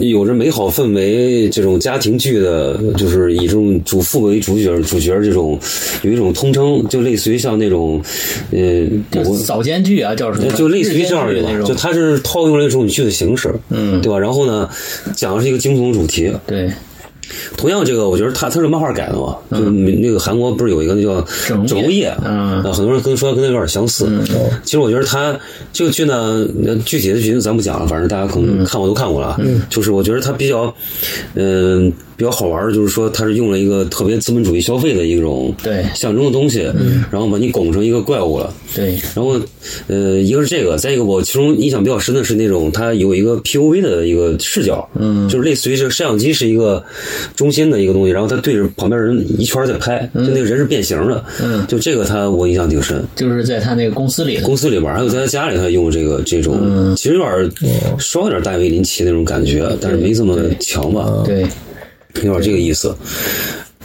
[0.00, 5.58] 有着美好氛围这种家庭剧的，就是以这种主妇为主角主角这种
[6.02, 8.02] 有一种通称，就类似于像那种，
[8.52, 10.50] 呃，美国就早间剧啊，叫什么？
[10.52, 11.66] 就类似于这样的那种。
[11.66, 14.18] 就它是套用了一种剧的形式，嗯对吧？
[14.18, 14.68] 然后呢，
[15.14, 16.32] 讲的是一个惊悚主题。
[16.46, 16.70] 对，
[17.56, 22.62] 同样，这个我觉得他他是漫画改的嘛，就是那个韩国不是有一个那叫整容整容液，嗯。
[22.62, 24.08] 啊，很多人跟说跟那有点相似。
[24.64, 25.38] 其实我觉得他
[25.72, 29.40] 这个剧呢，呃具体的剧情咱不讲了，反正大家可能看过都看过了啊。
[29.68, 30.74] 就是我觉得他比较，
[31.34, 35.84] 嗯、比较好玩的，就是说他是用了一个特别资本主义消费的一种对。
[35.94, 36.62] 象征的东西，
[37.10, 38.52] 然后把你拱成一个怪物了。
[38.74, 39.40] 对，然后，
[39.86, 46.84] 呃，一个是这个，再一个我其中印象比较深的是那种他有一个 POV 的一个视角，嗯，就是类似于这个摄像机是一个
[47.34, 53.02] 中心的一个东西，然后他对着旁边人一圈在拍，就那个人是变形的，嗯就这个他我印象挺深。
[53.14, 54.38] 就是在他那个公司里。
[54.40, 57.50] 公司里边还有在他家里，他用这个这种，嗯其实有点
[57.98, 61.42] 稍有点大卫林奇那种感觉，但是没这么强吧，对
[62.22, 62.94] 有点这个意思。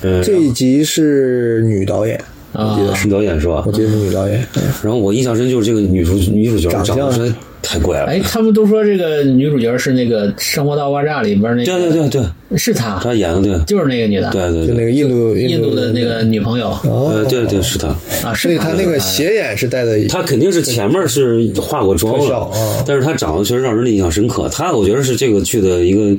[0.04, 2.20] 嗯，这一集是女导演，
[2.54, 3.72] 啊，是导演是吧我？
[3.72, 4.44] 记得是女导演。
[4.82, 8.06] 然后我印象深就是这个女主女主角长得实在太怪了。
[8.08, 12.10] 哎，他们都说这个女主角是那个《生活大爆炸》里边那对个，对对
[12.50, 16.70] 对，是她，她演的对，就是那个女的，对对对，就那个印度印度的那个女朋友。
[16.84, 17.88] 哦，呃对对是她，
[18.24, 24.50] 啊，是所以她那个斜眼是戴的，她肯定是前面是化过妆了啊，但是她长得确实让人印象深刻。
[24.50, 26.18] 她我觉得是这个剧的一个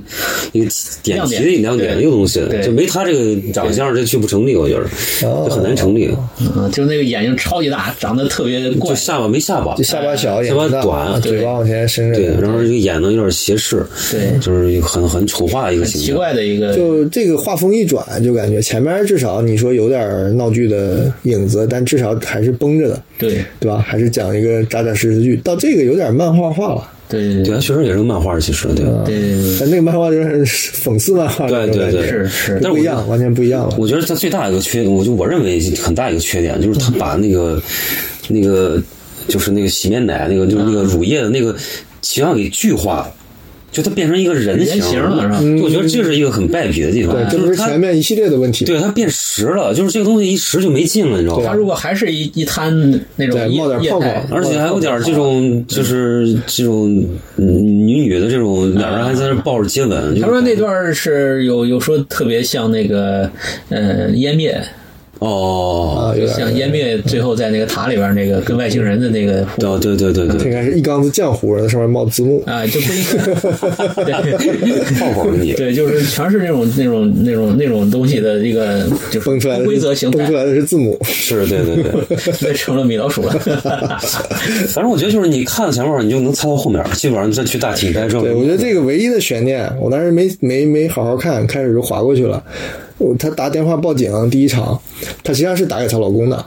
[0.52, 0.70] 一个
[1.02, 4.82] 点题的亮点的一个东西对，就没她这个长相，这剧不成立，我觉得
[5.28, 5.46] 哦。
[5.48, 6.08] 就很难成立。
[6.38, 8.90] 嗯，就那个眼睛超级大，长得特别怪。
[8.90, 9.74] 就，下巴没下巴。
[9.74, 12.18] 就，下巴小，眼下巴短嘴巴往前伸着。
[12.18, 16.16] 对，然后这个眼呢有点斜视，对就是很很丑化的一个形奇象。
[16.16, 23.78] 怪的一个，就这个画风一转，就感觉前面至少你说有点闹剧的影子，但至少还是绷着的，对对吧？
[23.78, 25.36] 还是讲一个扎扎实实的剧。
[25.38, 28.84] 到这个有点漫画化了，对对，他确实也是个漫画，其实对。
[29.04, 33.76] 对对但那个漫画就是讽刺漫画对对对是是但不一样，完全不一样了。
[33.78, 37.60] 我觉得他最大的一个缺，我就我认为很大一个缺点，就是他把那个
[38.28, 38.80] 那个
[39.28, 41.54] 就是那个洗面奶那个就是那个乳液的那个
[42.00, 43.14] 形象给具化了。
[43.72, 47.16] 就它变成一个人人形了是吧我觉得这是一个很败笔的地方。
[47.16, 48.66] 对，这不就是它前面一系列的问题。
[48.66, 51.44] 对它变实了，就是这个东西一实就没劲了，你知道吗？
[51.46, 52.70] 它如果还是一一滩
[53.16, 57.02] 那种液冒点泡泡而且还有点这种，就是这种
[57.38, 57.46] 嗯
[57.86, 60.20] 女女的这种，两人还在那抱着接吻。
[60.20, 63.30] 他说那段是有有说特别像那个
[63.70, 64.62] 呃湮灭，
[65.22, 72.42] 哦，啊，有点像湮灭最后在那个塔里边那个跟外星人的那个互对对对对对，这应该是一缸子浆糊，在上面冒字幕。
[72.44, 75.52] 啊，就不应该 对泡你。
[75.52, 80.98] 对，就是全是那种那种那种那种东西的一个就是蹦出来的规则形态蹦出，来的是字母。
[81.06, 81.92] 是，对对对。
[82.42, 83.30] 变成了米老鼠了。
[84.68, 88.20] 反正我觉得就是你看到前面，你就能猜到后面，基本上再去大体拍照。
[88.20, 92.42] 对，我觉得这个唯一的悬念，我当时没没没好好看，开始就划过去了。
[93.02, 94.80] 我她打电话报警，第一场，
[95.22, 96.44] 她实际上是打给她老公的。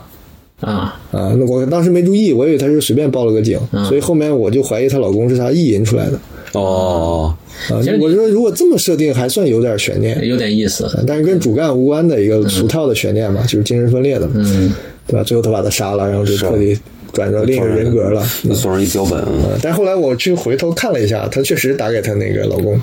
[0.62, 6.18] 啊，啊，那我当时没注意，我以为她是随便报了个警，所以后面我就怀疑她老公是她意淫出来的，
[6.53, 7.36] 哦，
[7.74, 10.89] 我觉得如果这么设定还算有点悬念，有点意思。
[11.06, 14.72] 但是跟主干无关的一个俗套的悬念嘛，就是精神分裂的嘛，嗯，
[15.06, 15.24] 对吧？
[15.24, 16.76] 最后她把他杀了，然后就彻底
[17.12, 18.24] 转成另一个人格了。
[18.43, 22.80] 那送上一标本，呃但后来我去回头看了一下，她确实打给她那个老公，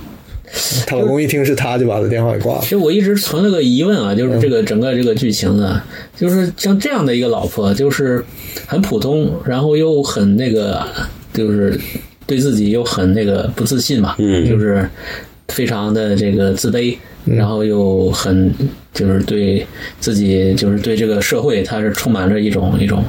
[0.86, 2.60] 她老公一听是她，就把她电话给挂了。
[2.62, 2.68] 其。
[2.68, 5.82] 实我一直存了个疑问啊，就是这个整个这个剧情呢，
[6.16, 8.24] 就是像这样的一个老婆，就是
[8.66, 10.82] 很普通，然后又很那个，
[11.32, 11.78] 就是
[12.26, 14.46] 对自己又很那个不自信嘛，嗯。
[14.48, 14.88] 就是
[15.48, 18.50] 非常的这个自卑，然后又很
[18.94, 19.66] 就是对
[20.00, 23.04] 自己就是对这个社会，他是充满着一种一种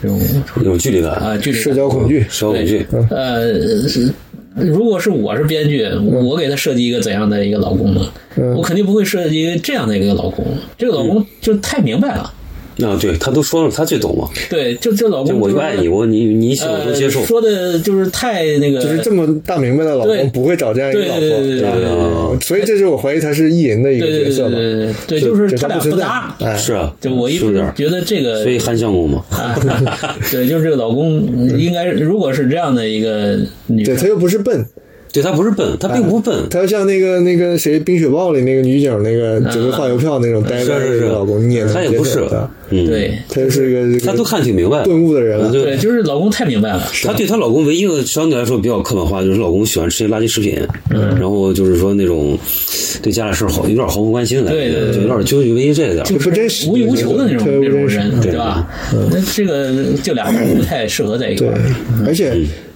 [0.00, 0.20] 这种
[0.62, 4.12] 有距离感，啊距离社交恐惧，社交恐惧，呃，是
[4.56, 8.00] 如果是我是编剧，我给他设计一个怎样的一个老公呢？
[8.36, 10.44] 嗯我肯定不会设计一个这样的一个老公。
[10.76, 12.32] 这个老公就太明白了，
[12.84, 26.34] 啊，对他都说了，他最懂嘛，对，就这老公就是我就爱你，我你你喜欢我都接受呃，，说的就是太那个，就是这么大明白的老公不会找这样一个老婆，对对对对吧对对嗯所以这是我怀疑他是意淫的一个对对对角色嘛，对对对，就是他俩不搭。
[26.40, 29.54] 哎，是啊，就我一直觉得这个所以韩相公嘛，啊，
[30.30, 31.20] 对，就是这个老公
[31.58, 34.64] 应该，如果是这样的一个女对他，又不是笨，
[35.12, 42.24] 对他不是笨，他并不笨，他要像那个那个谁《冰雪暴》里那个女警那个只会画邮票那种呆呆的是是是老公，你也能他也不是
[42.70, 45.50] 对他就是一个这个他都看挺明白，顿悟的人了。
[45.50, 50.56] 对，就是老公太明白了，她对她老公唯一的相对来说比较刻板化，就是老公喜欢吃些垃圾食品，
[50.90, 52.38] 嗯，然后就是说那种
[53.02, 58.68] 对家里事儿好有点毫不关心的感觉，对对对就有点就唯一这个点儿就不真实无欲无求的那种那种人，对吧？
[59.10, 62.32] 那这个就俩人不太适合在一块对儿。，而且、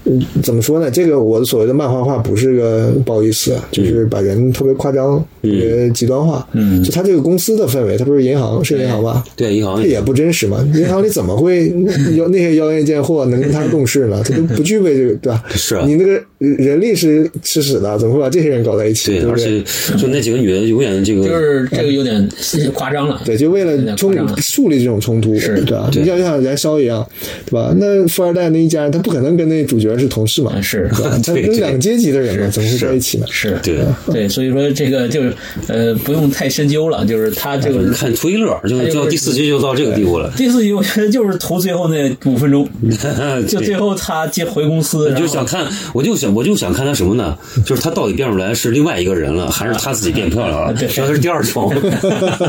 [0.07, 0.91] 嗯怎么说呢？
[0.91, 6.47] 这个我所谓的漫画化不是个不好意思，就是把人特别夸张、特别极端化。
[6.53, 9.25] 嗯就他这个公司的氛围，他不是银行是银行吧？
[9.37, 10.59] 对银行这也不真实嘛？
[10.75, 11.69] 银行里怎么会
[12.17, 14.23] 要那些妖艳贱货能跟他共事呢？
[14.29, 15.43] 他都不具备这个，对吧？
[15.51, 16.21] 是啊你那个
[16.57, 19.13] 人力是吃屎的，怎么会把这些人搞在一起？
[19.13, 19.63] 对，对不而且？
[19.97, 22.29] 就那几个女的永远这个就是这个有点
[22.73, 23.21] 夸张了。
[23.25, 25.89] 对，就为了冲树立这种冲突，是对吧？
[25.93, 27.07] 对你像就像燃烧一样，
[27.47, 27.75] 对吧？
[27.79, 31.19] 那富二代那一家人，他不可能跟那主角是同事嘛，啊是吧？
[31.25, 33.27] 他跟两个阶级的人嘛，怎么会在一起呢？
[33.31, 33.75] 是对。
[34.13, 35.33] 对，所以说这个就是
[35.69, 42.69] 呃不用太深究了，就是他这个看图一乐，就就是就到第四集就到这个地步了，第四集，我觉得就是图最后那五分钟，
[43.47, 47.37] 就最后他接回公司，你然后就想看，我就想，我就想看他什么呢？
[47.65, 50.75] 就是他到底变出来是另外一个人了，还是他自己变漂亮了？
[50.75, 51.73] 对这是第二种。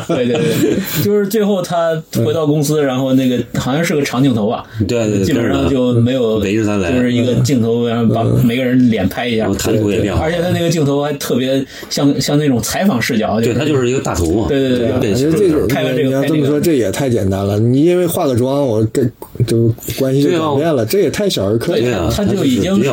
[0.07, 14.45] 对 对对，就是最后他回到公司，然后那个好像是个长镜头吧，对对对基本上就没有围着他来就是一个镜头，然后把每个人脸拍一下然后，谈吐也变好而且他那个镜头还特别像像那种采访视角，对他就是一个大头嘛。
[14.47, 17.59] 对对对对我变形觉得这种拍完这个你要这么说，这也太简单了。
[17.59, 19.11] 你因为化个妆，我跟
[19.45, 22.11] 就关系就对啊转变了，这也太小儿科对了。
[22.15, 22.89] 他就已经是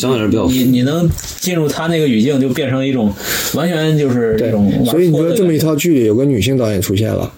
[0.00, 1.08] 相对来说比较你你能
[1.40, 3.12] 进入他那个语境，就变成一种
[3.54, 7.32] 完全就是这种所以你说这么一套剧里有个女性导演出现了。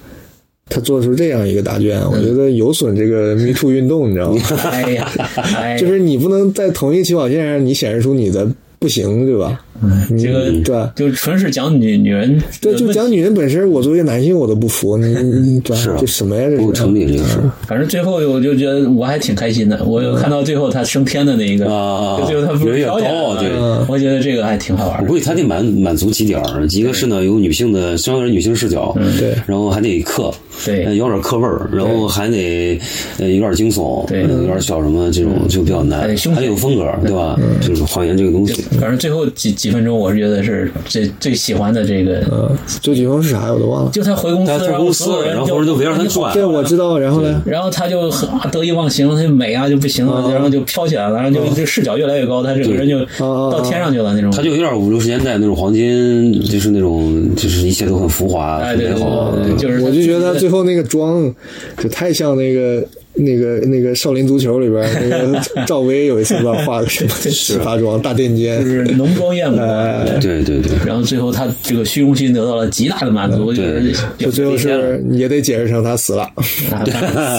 [0.69, 4.43] 他做出这样一个答卷，我觉得有损这个 Me Too 运动，你知道吗？
[4.73, 5.09] 哎呀，
[5.55, 8.51] 哎呀，就是你不能在同一起跑线上，你显示出你的
[8.81, 9.65] 不行，对吧？
[10.11, 11.09] 你这个对？
[11.09, 16.49] 就纯是讲女女人对，就讲女人本身，我作为男性我都不服，你是啊这什么呀？
[16.49, 16.63] 这是？
[16.63, 23.51] 不成立这个事反正最后我就觉得我还挺开心的，我有看到最后他升天的那一个，啊就最后他不是有点飘起来了高啊对。
[23.89, 25.05] 我觉得这个还挺好玩的。
[25.05, 29.35] 我估计他得满满足几点儿，一个是呢有女性的相对女性视角，对。
[29.47, 30.33] 然后还得克，
[30.65, 30.85] 对。
[30.85, 32.79] 呃有点克味儿，然后还得
[33.19, 34.23] 呃有点惊悚，对。
[34.25, 36.01] 呃有点小什么这种就比较难。
[36.01, 37.39] 还得，凶还有风格，对吧？
[37.61, 42.51] 就是谎言这个东西，反正最后几几分钟，我是觉得是最最喜欢的这个，嗯，
[42.81, 43.91] 最几分是啥我都忘了。
[43.91, 46.99] 就他回公司，回然后公司所有人然后所有人都围绕他转对，我知道。
[46.99, 47.43] 然后呢？
[47.45, 54.31] 然后他就很啊得意忘形，他就美啊就不行了，然后就飘起来了，然后就这视角越来越高，他整个人就啊到天上去了那种。
[54.31, 59.33] 他就有点五六十年代那种黄金，就是那种就是一切都很浮华、哎，很对对美好。
[59.33, 61.33] 对，就是我就觉得他他最后那个妆，
[61.79, 62.85] 就太像那个
[63.17, 69.63] 那个那个少林足球里边那个赵薇有一次不知道画个什么 奇葩妆，大垫肩就，是浓妆艳抹。
[69.63, 76.23] 哎，对对对，然后最后他这个虚荣心得到了极大的满足，就是就最后是也得解释成他死了，
[76.71, 76.85] 啊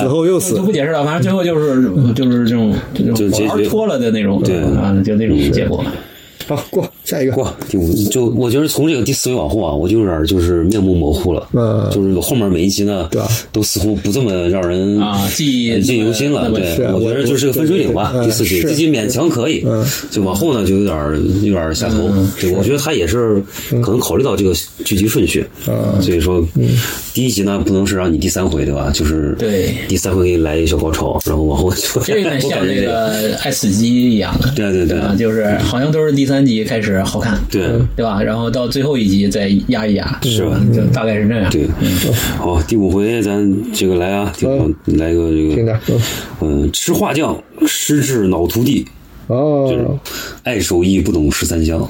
[0.01, 0.71] 死后又死就死不。
[0.71, 5.83] 解释了，反正最后就是就是这种这种就结局玩脱了的那种，对啊，就那种结果。
[6.47, 7.31] 好，过下一个。
[7.33, 11.47] 过第五，就我觉得从这个第四回往后啊，我就有点就是面目模糊了。
[11.53, 16.49] 嗯就是后面每一集呢，对啊都似乎不这么让人啊记忆呃记忆犹新了。
[16.51, 18.11] 对，我觉得就是个分水岭吧。
[18.15, 20.97] 嗯第四集，是第四集勉强可以，嗯就往后呢就有点
[21.43, 22.09] 有点下头。
[22.39, 23.41] 对，我觉得他也是
[23.81, 24.53] 可能考虑到这个
[24.85, 26.43] 剧集顺序，嗯所以说
[27.13, 28.91] 第一集呢不能是让你第三回对吧？
[28.93, 35.17] 就是对第三回给你来一小高潮，然后往后就这有点像 那我感觉这个爱死机一样的，对对对？
[35.17, 37.67] 就是好像都是第三集开始好看，对。
[37.95, 38.21] 对吧？
[38.21, 41.49] 然后到最后一集再压一压，是吧就大概是这样。
[41.49, 41.67] 对，
[42.37, 44.31] 好，第五回咱这个来啊，
[44.85, 46.01] 来个这个，嗯
[46.41, 47.35] 嗯，吃画匠
[47.65, 48.85] 失智脑徒弟，
[49.27, 49.99] 哦，
[50.43, 51.87] 爱手艺不懂十三香。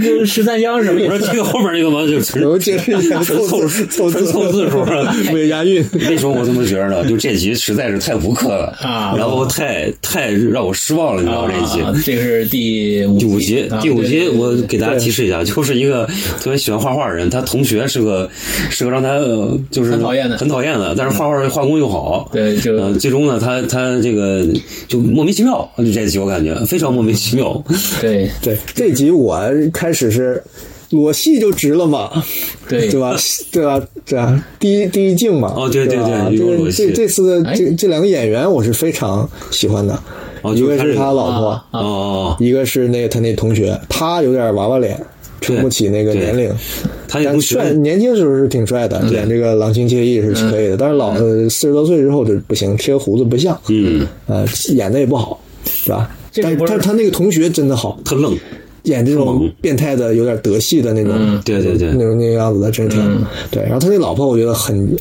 [0.00, 1.12] 这个十三香是什么意思？
[1.12, 4.84] 我说这个后面这个嘛，就是我解释一下，纯凑字凑纯凑字数。
[5.32, 5.84] 没押韵。
[6.08, 7.06] 为什么我这么觉得呢？
[7.08, 11.48] 就这集实在是太无磕了啊然后太太让我失望了，你知道？
[11.48, 11.80] 这一集。
[11.80, 16.06] 啊，这个是第五第五集，啊第五集，我给大家提示一下，就是一个
[16.40, 18.28] 特别喜欢画画的人，他同学是个
[18.70, 24.46] 是个让他呃就是很讨厌的很讨厌的，但是画画画工又好，对就呃，最终呢，他他这个
[24.88, 27.62] 就莫名其妙，就这集我感觉非常莫名其妙，
[28.00, 28.30] 对。
[28.42, 29.40] 对，这集我
[29.72, 30.42] 开始是
[30.90, 32.10] 裸戏就值了嘛，
[32.68, 32.88] 对。
[32.88, 33.16] 对吧？
[33.52, 33.80] 对吧？
[34.06, 34.46] 对啊？
[34.58, 37.54] 第一第一镜嘛，哦对对对这这这次的哎。
[37.54, 39.96] 这这两个演员我是非常喜欢的，
[40.42, 41.64] 哦一个是他老婆，啊。
[41.72, 45.00] 哦哦，一个是那个他那同学，他有点娃娃脸，
[45.40, 46.50] 撑不起那个年龄。
[47.08, 50.76] 他也不帅，年轻时候是挺帅的，演这个郎情妾意是可以的。
[50.76, 56.08] 但是老呃四十多岁之后就不行，贴胡子不像，嗯，呃，演的也不好，是吧？
[56.40, 58.36] 但是但是他那个同学真的好，特愣，
[58.84, 63.62] 演这种变态的、有点德系的那种，对对对那种那个样子的，真是挺好对。
[63.64, 64.96] 然后他那老婆，我觉得很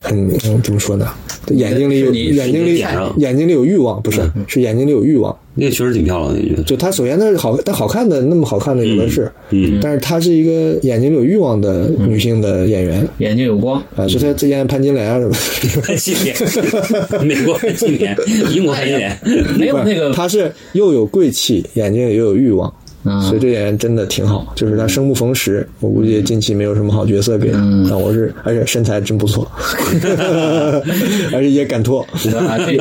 [0.00, 1.08] 很嗯怎么说呢？
[1.48, 2.78] 眼睛里有眼睛里
[3.16, 5.36] 眼睛里有欲望，不是是眼睛里有欲望。
[5.56, 13.06] 那确实挺漂亮的，我觉得，就他首先他是好，但好看的那么好看的有的是，嗯但是她是一个眼睛里有欲望的女性的演员。
[13.18, 18.16] 眼睛有光，啊，是她之前潘金莲啊什么的，潘金莲，美国潘金莲，
[18.52, 19.16] 英国潘金莲，
[19.56, 22.72] 没有那个她是又有贵气，眼睛里又有欲望，
[23.04, 24.52] 啊所以这演员真的挺好。
[24.56, 29.50] 就是他生不逢时，我估计近期没有什么好角色给嗯，但我是而且身材真不错，
[31.32, 32.06] 而且也敢脱，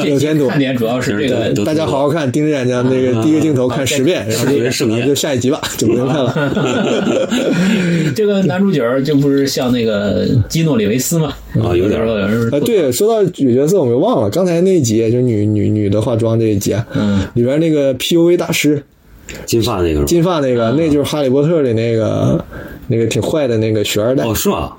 [0.06, 0.58] 有前途看。
[0.58, 6.34] 点主要是这个大家好好看，盯着眼睛，那个第一个镜头看十遍，然后就十遍盛宴然后就下一集吧，就不用看了。
[8.16, 11.34] 这个男主角就不是像那个基诺里维斯嘛？
[11.62, 18.82] 啊有点儿有人是啊，对，说到女角色，我们忘了刚才那一集，就女女女的化妆这一集啊，嗯，里边那个 PUV 大师，
[19.46, 22.44] 金发那个金发那个，那就是《哈利波特》里那个
[22.88, 24.72] 那个挺坏的那个学二代，哦，是吗？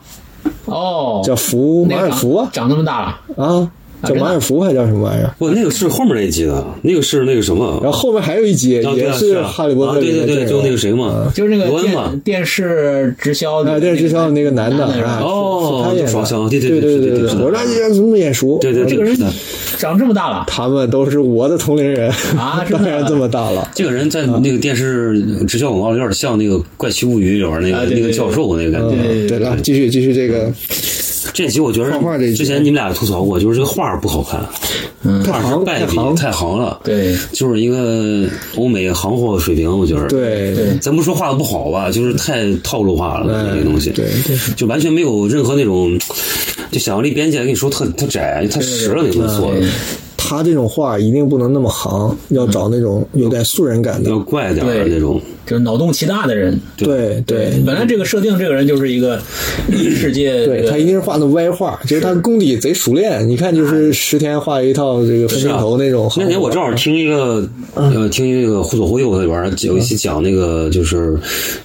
[0.66, 2.48] 哦，叫福马尔福啊。
[2.52, 3.70] 长那么大了，啊，
[4.04, 5.34] 叫马尔福还叫什么玩意儿？
[5.38, 7.80] 不，那个是后面那一集的，那个是那个什么？
[7.82, 8.82] 然后后面还有一集也
[9.12, 12.08] 是《哈利波特》啊对对对，就那个谁嘛，就是那个罗恩嘛。
[12.10, 15.08] 电，电视直销的啊，电视直销的那个男的是吧？
[15.08, 18.58] 啊，哦是他演的，双向对对对对对我说这怎么眼熟？
[18.60, 19.30] 对对，这个人是的
[19.84, 23.70] 长这么大了，他们都是我的同龄人啊真当然这么大了。
[23.74, 28.96] 这个人在那个电视直销广告里有点像那个《怪奇物语》里边那个那个教授那个感觉。
[28.96, 30.50] 嗯，对了，继续继续这个
[31.34, 31.90] 这集我觉得
[32.34, 34.40] 之前你们俩吐槽过，就是这个画不好看，
[35.22, 38.26] 画是太行败笔太行，太行了，对，就是一个
[38.56, 40.06] 欧美行货水平，我觉得。
[40.08, 40.78] 对对。
[40.80, 44.06] 咱不说画的不好吧，就是太套路化了，这个东西，对。
[44.26, 44.36] 对。
[44.56, 45.98] 就完全没有任何那种，
[46.74, 49.60] 就想象力边界，跟你说特特窄，太实了，那东西做的，
[50.16, 54.10] 他这种画一定不能那么行，要找那种有点素人感的。
[54.10, 54.18] 要。
[54.18, 55.22] 怪点儿那种。
[55.46, 56.58] 就是脑洞奇大的人。
[56.76, 57.22] 对。
[57.26, 59.20] 对本来这个设定，这个人就是一个
[59.70, 66.10] 世界，对，他一定是画的歪画，其实他功底贼熟练，你看就是十天画一套这个分镜头那种。
[66.16, 71.16] 那天我正好听一个呃，听一个忽左忽右里边儿有一期讲那个就是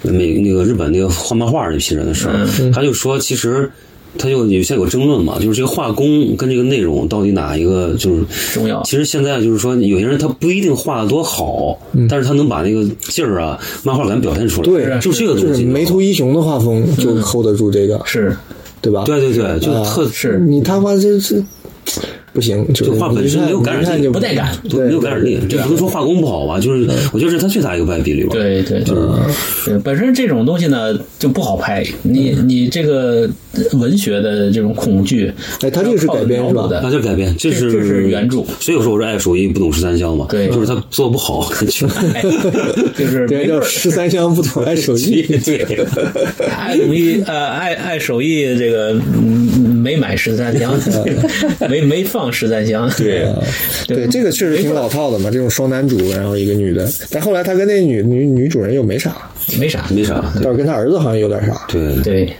[0.03, 3.71] 美那个日本那个画漫画那批人的事儿，他就说其实。
[4.17, 11.77] 他就有现在有争论嘛，就是这个画工跟这个内容到底哪一个就是重要其实现在就是说，有些人他不一定画的多好，
[12.09, 14.67] 但是他能把那个劲儿啊、漫画感表现出来。
[14.67, 15.63] 对，就这个就是东西。
[15.63, 18.35] 梅图一雄的画风就 hold 得住这个，是
[18.81, 19.03] 对吧？
[19.05, 21.43] 对对对，就特是你他妈这这
[22.33, 25.39] 不行，就就画本身没有感染力，不带感不没有感染力。
[25.49, 28.29] 这不能说画工不好吧，就是我觉得是他最大一个败笔里边。
[28.29, 28.95] 对对对，
[29.65, 31.83] 对，本身这种东西呢就不好拍。
[32.03, 33.29] 你你这个
[33.73, 42.21] 文学的这种恐惧，哎他这个是改编是吧那这改编，这是这是原著所以我说我是爱手艺不懂十三香嘛，对就是他做的不好，就哎
[42.97, 45.21] 就是对，没准儿叫十三香不懂爱手艺。
[45.45, 45.65] 对，
[46.49, 50.73] 爱手艺呃爱爱手艺这个嗯没买十三香，
[51.69, 52.89] 没没放十三香。
[52.97, 53.27] 对
[53.87, 59.15] 对，这个确实挺老套的嘛，这种双男主，然后一个女的，但后来他跟那女女女主人又没啥，
[59.59, 61.95] 没啥，没啥，倒是跟他儿子好像有点啥，对。
[62.03, 62.35] 对，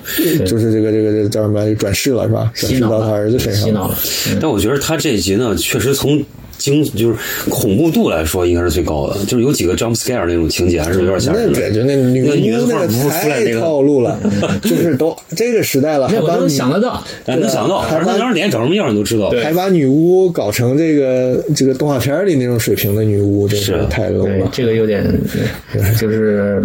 [0.45, 2.51] 就是这个这个这个叫什么转世了是吧？
[2.55, 3.63] 转世到他儿子身上。
[3.65, 3.95] 洗脑了。
[4.41, 6.23] 但我觉得他这一集呢，确实从
[6.59, 7.17] 惊就是
[7.49, 9.17] 恐怖度来说，应该是最高的。
[9.25, 11.59] 就是有几个 jump scare 那种情节，还是有点吓人的。
[11.59, 14.19] 那个就那女的巫那个太那个套路了，
[14.61, 19.31] 就是都这个时代了，还那我都把女想得到，哎，能想到，反正他当时脸长什么样你都知道。
[19.41, 24.49] 还把女巫搞成这个这个动画片里那种水平的女巫，真是太 low 了。
[24.51, 25.03] 这个有点，
[25.99, 26.61] 就是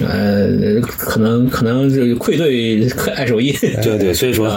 [0.00, 0.48] 呃，
[0.98, 3.52] 可能可能就愧对爱手艺。
[3.82, 4.50] 对对，所以说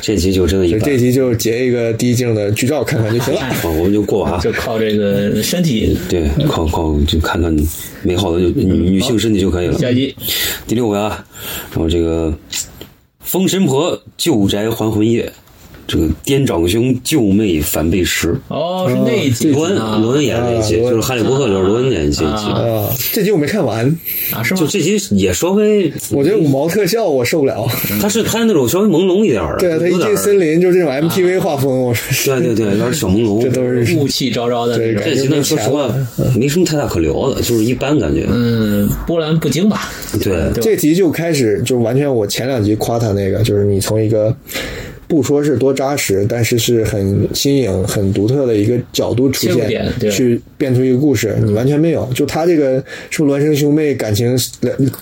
[0.00, 0.80] 这集就真的一般。
[0.80, 3.40] 这集就截一个低镜的剧照看看就行了。
[3.62, 4.38] 好，我们就过啊。
[4.42, 5.98] 就靠这个身体。
[6.08, 7.54] 对，靠靠就看看
[8.02, 9.76] 美好的女女性身体就可以了。
[9.78, 10.14] 下集
[10.66, 11.22] 第六回啊，
[11.72, 12.32] 然后这个
[13.20, 15.30] 封神婆旧宅还魂夜，
[15.86, 18.34] 这个颠长兄救妹反被食。
[18.48, 22.50] 哦，是那一集罗恩啊罗恩演的那一集，就是《哈利波特》里边罗恩演的这一集。
[22.50, 23.84] 啊，这集我没看完，
[24.32, 24.66] 啊，是吗就？
[24.66, 27.66] 这集也稍微，我觉得五毛特效我受不了。
[28.00, 33.42] 他是拍那种稍微朦胧一点的，对啊，他一进森林就是这种 MTV 画风，我说对对对，有点小朦胧。
[33.42, 35.02] 这都是雾气昭昭的那种。
[35.04, 35.88] 这集呢，说实话
[36.36, 38.26] 没什么太大可聊的，就是一般感觉。
[38.28, 39.88] 嗯，波澜不惊吧？
[40.22, 44.34] 对，这集就开始就完全我前两集夸他那个，就是你从一个
[45.08, 52.08] 不说是多扎实，但是是很新颖、很独特的一个角度出现，去变出一个故事，你完全没有。
[52.14, 54.36] 就他这个是不是孪生兄妹感情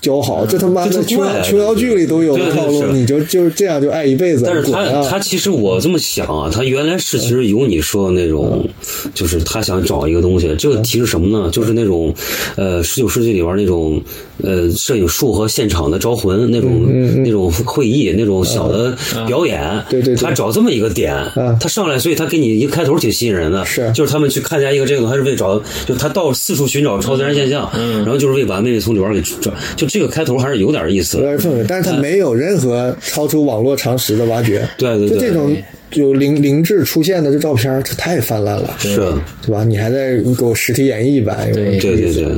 [0.00, 5.06] 交好，这他妈的琼这就怪琼瑶剧里都有套路，你就就是这样就爱一辈子，但是他啊！
[5.08, 8.68] 他其实我这么想啊，他原来是其实有你说的那种，
[9.14, 11.50] 就是他想找一个东西，这个题是什么呢？
[11.50, 12.14] 就是那种
[12.56, 14.02] 呃十九世纪里边那种
[14.42, 18.96] 呃摄影术和现场的招魂那种那种会议那种小的
[19.26, 19.60] 表演，
[20.02, 20.28] 对对对。
[20.28, 23.90] 他找这么一个点嗯，他上来，所以他给你一个开头挺吸引人的，是。
[23.92, 27.98] 就是他们去看见一个这个，他是为找，就他到四处寻找超自然现象，嗯。
[27.98, 34.68] 然后就是为把妹妹从里边给找，就这个开头还是有点意思有的，点氛围，但是他没有任何超出网络常识的挖掘。
[34.76, 35.18] 对对对。
[35.18, 35.56] 就这种
[35.94, 38.96] 就灵灵智出现的这照片，这太泛滥了，是，
[39.46, 39.62] 对吧？
[39.62, 42.34] 你还在给我实体演绎一版，有对对对对。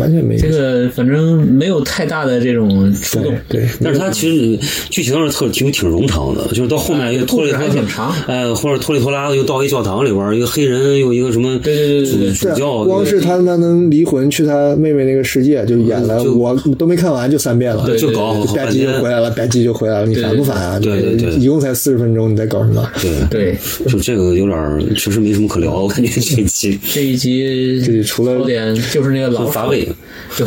[0.00, 3.34] 完全没这个反正没有太大的这种触动。
[3.48, 20.78] 对，但是它其实剧情上特挺挺冗长的，就是到后面又拖里拖挺长哎，或者拖里拖拉的又到一教堂里边儿，一个黑人又一个什么对对对对主主教，光是他他能离魂去他妹妹那个世界，就演了，我都没看完就三遍了，对就搞好吧唧就回来了，吧唧就回来了，你烦不烦啊？
[20.78, 22.88] 对对对一共才四十分钟，你在搞什么？
[23.00, 23.56] 对对，
[23.88, 29.50] 就这个有点儿确实没什么可聊，我感觉这一期这一集这除了有点就是那个老鼠。
[29.50, 29.88] 乏味。
[30.36, 30.44] 就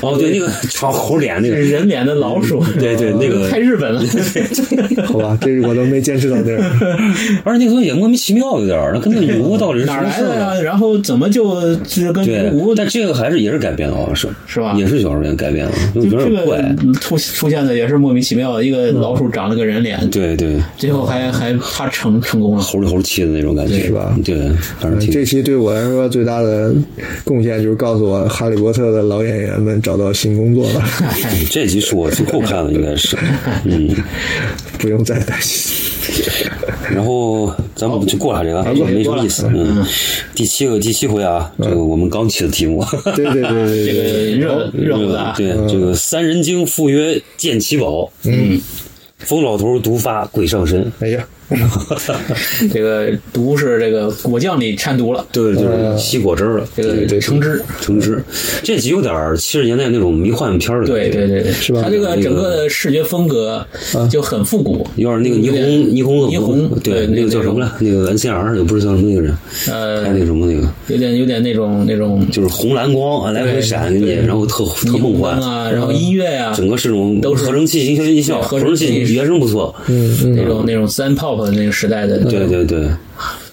[0.00, 3.48] 哦，对，那个长猴脸那个，人脸的老鼠， 对对那个。
[3.48, 4.02] 太日本了。
[5.06, 6.60] 好吧，这我都没坚持到这儿。
[7.42, 10.60] 而且那个东西也莫名其妙有点儿，那跟那女巫到底是哪来的呀？
[10.60, 14.74] 然后怎么就就跟女巫，但这个还是也是改编的，好像是是吧？
[14.78, 16.62] 也是小说演改编的，就就这有点怪。
[16.86, 22.62] 个出出现的也是莫名其妙，一个老鼠长了个人脸，对对，最后还还他成成功了。
[22.62, 24.16] 猴里猴气的那种感觉，是吧？
[24.24, 24.48] 对，
[24.78, 26.72] 反正挺这期对我来说最大的
[27.24, 30.82] 贡献就是告诉我，《哈利波特》的老演员们找到新工作了，
[31.50, 33.16] 这集是我最后看的，应该是，
[33.64, 33.90] 嗯。
[34.78, 35.72] 不用再担心。
[36.92, 39.50] 然后咱们就过了这个，也没什么意思。
[39.54, 39.82] 嗯，
[40.34, 42.84] 第七个第七回啊，这个我们刚起的题目。
[43.16, 48.60] 对对对对这个对，热热乎的啊，对，这个三人精赴约见奇宝，嗯，
[49.20, 50.92] 疯老头毒发鬼上身。
[51.00, 51.26] 哎呀，
[52.72, 57.62] 这个毒是这个果酱里掺毒了，对，就是吸果汁儿了，这个橙汁。
[57.80, 58.22] 橙汁。
[58.62, 63.64] 这集有点七十年代那种迷幻片儿的，对对，对对，是吧它这个整个的视觉风格
[64.10, 67.70] 就很复古，有点那个霓虹霓虹恶霓虹对，那个叫什么来？
[67.80, 69.36] 那个 NCR 也不是叫什么那个人，
[69.68, 75.38] 呃还有那个什么那个，有点有点那种那种就是红蓝光啊，来回闪给你，然后特特梦幻。
[75.40, 79.74] 啊，然后音乐啊，整个是这种都是合成器音效音效，合成器原声不错。
[79.88, 82.88] 嗯嗯，那种那种三 pop 的那个时代的，对对对，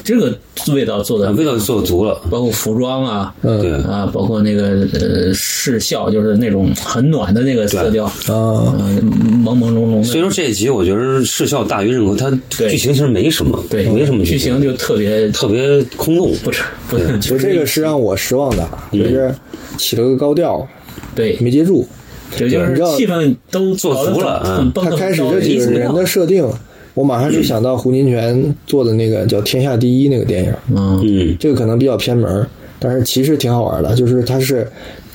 [0.04, 0.34] 这个
[0.74, 2.20] 味道做的味道做足了。
[2.30, 12.70] 包括服装啊，对啊，包括那个呃视效，就是那种很暖的那个色调，啊，嗯，朦朦胧胧的，所以说这一集我觉得视效大于任何，它对。
[12.70, 14.62] 剧情其实没什么，对，没什么剧情。
[14.62, 16.32] 就特别特别空洞。
[16.44, 19.34] 不是不是，就这个是让我失望的，就是
[19.78, 20.68] 起了个高调，
[21.16, 21.88] 对，没接住。
[22.34, 24.72] 就就是气氛都做足了嗯。
[24.74, 26.50] 他开始这几个人的设定，
[26.94, 32.46] 我马上就想到胡金铨做的那个叫《天下第一》那个电影，嗯嗯，这个可能比较偏门，
[32.80, 34.68] 但是其实挺好玩的，就是它是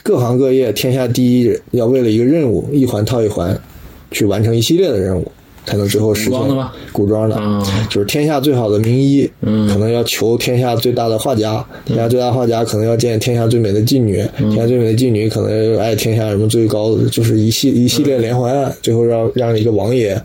[0.03, 3.59] 各行各业天下第一，要为了一个任务一环套一环，
[4.11, 5.31] 去完成一系列的任务。
[5.69, 20.17] 才能最后实现古装的吗古装的，啊就是天下最好的名医，嗯，可能要求天下最大的画家，天下最大画家可能要见天下最美的妓女，嗯天下最美的妓女可能要爱天下什么最高的，就是一系一系列连环案，最后让让一个王爷。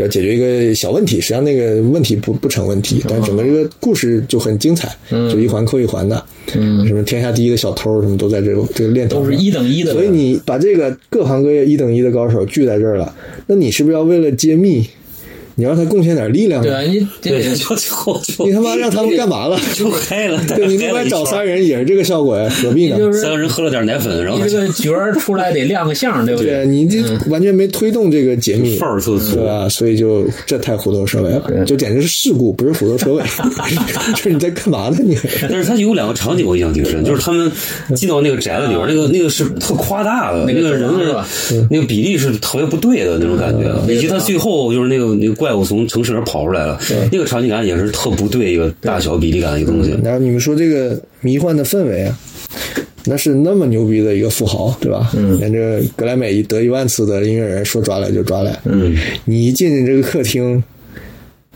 [0.00, 6.24] 要解决一个小问题，实际上那个问题不不成问题，但整个这个故事就很精彩，就一环扣一环的，
[6.54, 9.92] 嗯，什么天下第一的小偷什么都在这个这个链条上，都是一等一的。
[9.92, 13.14] 所以你把这个各行各业一等一的高手聚在这儿了，
[13.46, 14.86] 那你是不是要为了揭秘，
[15.58, 16.62] 你让他贡献点力量？
[16.62, 19.58] 对啊， 你对，就就就你他妈让他们干嘛了？
[19.74, 22.96] 就嗨了，对，你另外找仨人也是这个效果呀，何必呢？
[22.96, 29.68] 就是三个人喝了点奶粉，然后你这个角儿出来得亮个相，对不对你这完全没推动这个解密，范儿特足对吧？
[29.68, 33.22] 所以就这太虎头蛇尾了，就简直是事故，不是虎头蛇尾。
[34.14, 34.98] 就是你在干嘛呢？
[35.02, 35.18] 你
[35.50, 37.50] 但是他有两个场景我印象挺深，就是他们
[37.96, 41.26] 进到那个宅子里边，那个那个是特夸大的，那那个个人是吧
[41.68, 46.78] 那个比例是特别不对的那种感觉，以及他最后就是那个那个怪物从城市里跑出来了，
[47.12, 49.96] 那个场景感也是特不对一个大小比例感的一个东西。
[50.02, 52.18] 然后你们说这个迷幻的氛围啊，
[53.04, 55.10] 那是那么牛逼的一个富豪，对吧？
[55.16, 60.62] 嗯，连这格莱美得一万次的音乐人说抓来就抓来，嗯，你一进这个客厅。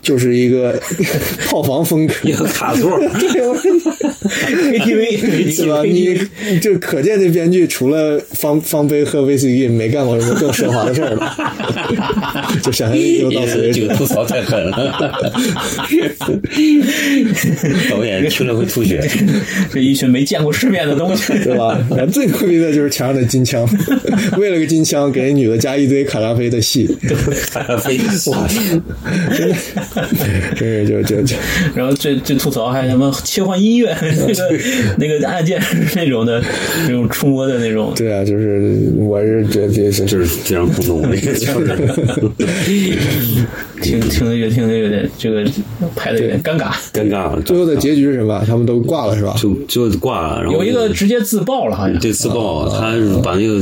[0.03, 0.79] 就是一个
[1.47, 5.81] 套房风格，一个卡座， 对，我 KTV 是吧？
[5.83, 11.33] 你就可见这编剧除了方方杯喝威士忌，没干过什么更奢华的事儿了。
[12.61, 13.93] 就想象力就到此为止这个。
[13.93, 15.13] 吐槽太狠了，
[17.89, 19.01] 导演听了会吐血。
[19.71, 21.79] 这一群没见过世面的东西，对吧？
[22.11, 23.65] 最牛逼的就是墙上的金枪，
[24.37, 26.89] 为了个金枪给女的加一堆卡扎菲的戏，
[27.51, 27.97] 卡拉菲
[28.31, 28.47] 哇，
[29.37, 29.55] 真的，
[30.55, 31.35] 真是就就就
[31.75, 34.59] 然后最最吐槽还什么切换音乐， 那个
[34.97, 36.41] 那个按键是那种的，
[36.83, 41.33] 那种触摸的那种，对啊，就是我是觉得这是就是非常普通的一个。
[43.81, 45.43] 听听的越听的有点这个
[45.95, 46.71] 拍的有点尴尬。
[46.93, 48.41] 尴尬了，最后的结局是什么？
[48.47, 49.35] 他们都挂了是吧？
[49.37, 51.99] 就就挂了，然后有一个直接自爆了，好像。
[51.99, 53.61] 对自爆，他把那个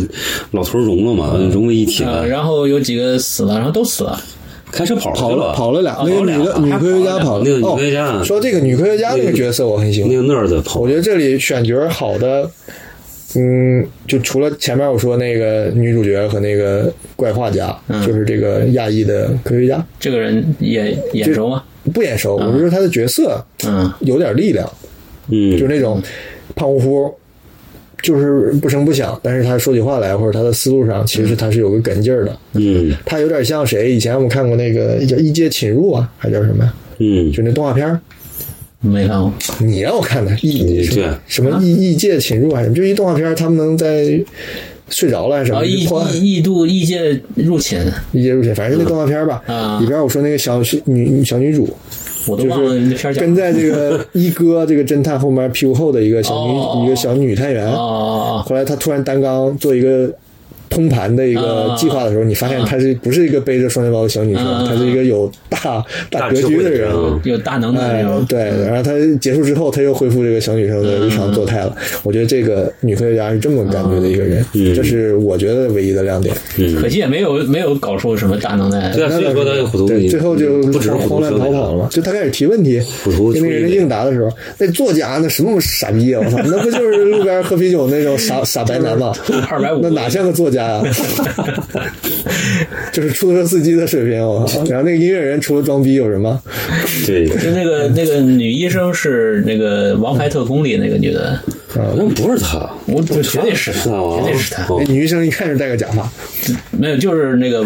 [0.52, 4.22] 老头融了嘛，融为一体呃，了，然后有几个死了，然后都死了。
[4.72, 7.44] 开车跑跑了了跑了俩，哦那个女的女科学家跑了。
[7.44, 10.10] 那个女哦科学家说这个女科学家那个角色我很喜欢。
[10.10, 10.80] 那，个那儿的跑。
[10.80, 12.50] 我，觉得这里选角好的，
[13.36, 21.64] 嗯，就除了前面我说那个女主角和那个怪画家，就是这个亚裔的科学家，这个人眼眼熟吗？
[21.94, 24.70] 不眼熟，我是说他的角色嗯，有点力量，
[25.30, 25.52] 嗯。
[25.52, 26.02] 就是，那种
[26.56, 27.16] 胖乎乎，
[28.02, 32.38] 就是不声不响，但是他说起话来或者他的思路上，其实他是有个梗劲儿的。
[32.54, 33.92] 嗯他有点像谁？
[33.92, 36.74] 以前我们看过那个叫《异界侵入》啊，还叫什么呀？
[37.00, 38.00] 嗯，就那动画片儿，
[38.80, 39.34] 没看过。
[39.60, 42.76] 你让我看的异对什么异异界侵入还是什么？
[42.76, 44.20] 就一动画片儿，他们能在
[44.90, 45.66] 睡着了还是什啊，么？
[45.66, 45.86] 异
[46.20, 47.80] 异异度异界入侵，
[48.12, 49.42] 异界入侵，反正是那动画片儿吧。
[49.48, 51.70] 啊里边我说那个小女小女主，
[52.28, 57.72] 我都就忘了那片儿叫是跟在这个 一哥这个侦探后面屁股后的一个小女、哦一个小女探员。
[57.72, 60.12] 后来他突然单刚做一个
[60.72, 66.90] 通盘的一个计划的时候，你发现她是不是一个背着双肩包的小女生，嗯她是一个有大大格局的人。
[67.24, 68.04] 有大能的哎，。
[68.28, 71.76] 对，然后她结束之后，她又恢复这个小女生的日常作态了。
[72.04, 74.44] 我觉得这个女科学家是这么感觉的一个人，
[74.74, 76.34] 这是我觉得唯一的亮点。
[76.80, 78.92] 可惜也没有没有搞出什么大能耐。
[78.94, 81.90] 对啊，所以说他有虎头对，最后就不只是虎慌乱逃跑了嘛。
[81.92, 82.82] 就他开始提问题，
[83.34, 86.22] 那个人应答的时候，那作家那什么傻逼啊！
[86.24, 89.12] 我操，那不就是路边喝啤酒那种傻傻白男吗？
[89.50, 90.82] 二百五那哪像个作家呀？
[92.92, 94.46] 就是出租车司机的水平，哦！
[94.70, 96.40] 然后那个音乐人除了装逼有什么？
[97.06, 101.40] 对，就那个那个女医生是那个《王牌特工》里那个女的，
[101.96, 104.64] 那不是他，我我绝对是她，是啊绝对是她。
[104.64, 106.10] 哦那女医生一看就戴个假发，
[106.72, 107.64] 没有，就是那个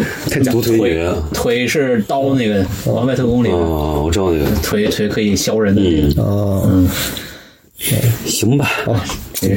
[0.50, 6.22] 独腿腿腿是刀那个《王牌特工》里哦，我知道那个，腿腿可以削人的那个。
[6.22, 6.84] 哦，
[8.24, 8.70] 行吧，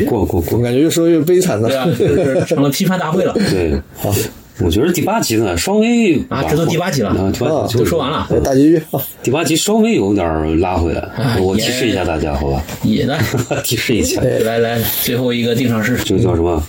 [0.08, 1.78] 过过我过，感觉越说越悲惨了对。
[1.78, 4.14] 啊，就是 成了批判大会了对，好，
[4.62, 6.44] 我觉得第八集呢稍微啊！
[6.44, 12.62] 这都第八集了，啊，第八集都说完了，哎大结局啊，第八集稍微有点拉回来，哎我提示一下大家，好吧？
[12.84, 13.18] 也 来
[13.64, 16.62] 提示一下，来来，最后一个定场诗，这个叫什么？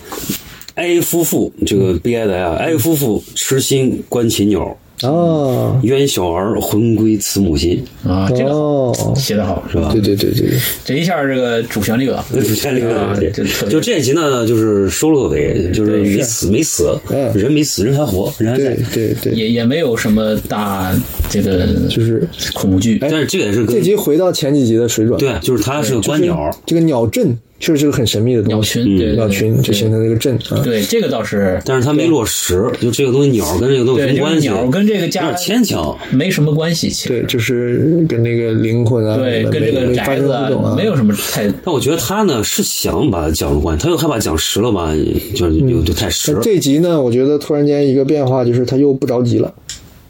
[0.75, 4.75] 哀夫妇，这个悲哀的哀啊，哀夫妇痴心观禽鸟，
[5.07, 9.89] 啊，愿小儿魂归慈母心，啊，这个哦，写的好，是吧？
[9.91, 13.31] 对对对对对，这一下这个主旋律了，主旋律了对。
[13.31, 17.31] 就就这一集呢，就是收了个尾，就是没死没死，嗯。
[17.33, 18.75] 人没死，人还活，人还在。
[18.93, 20.93] 对对，也也没有什么大
[21.29, 28.83] 这个就是恐惧，但是这个也是这集回到前几集的水准，对，就是它是个观鸟，这个鸟阵确实是个很神秘的鸟东西。
[28.83, 30.59] 群，对对鸟群就形成了一个阵啊。
[30.63, 34.47] 对这个倒是但是它没落实，就这个东西鸟跟这个东西有，什么关系？
[34.47, 35.97] 这个鸟跟这个有家点牵强。
[36.11, 44.93] 没什么关系，其实对，就是跟那个灵魂啊，对，跟这个宅子啊，没有什么太但我觉得他呢是想把它讲入关系，他又害怕讲实了吧，
[45.35, 46.41] 就是有就太实了。
[46.41, 49.53] 这集呢，我觉得突然间一个变化，就是他又不着急了，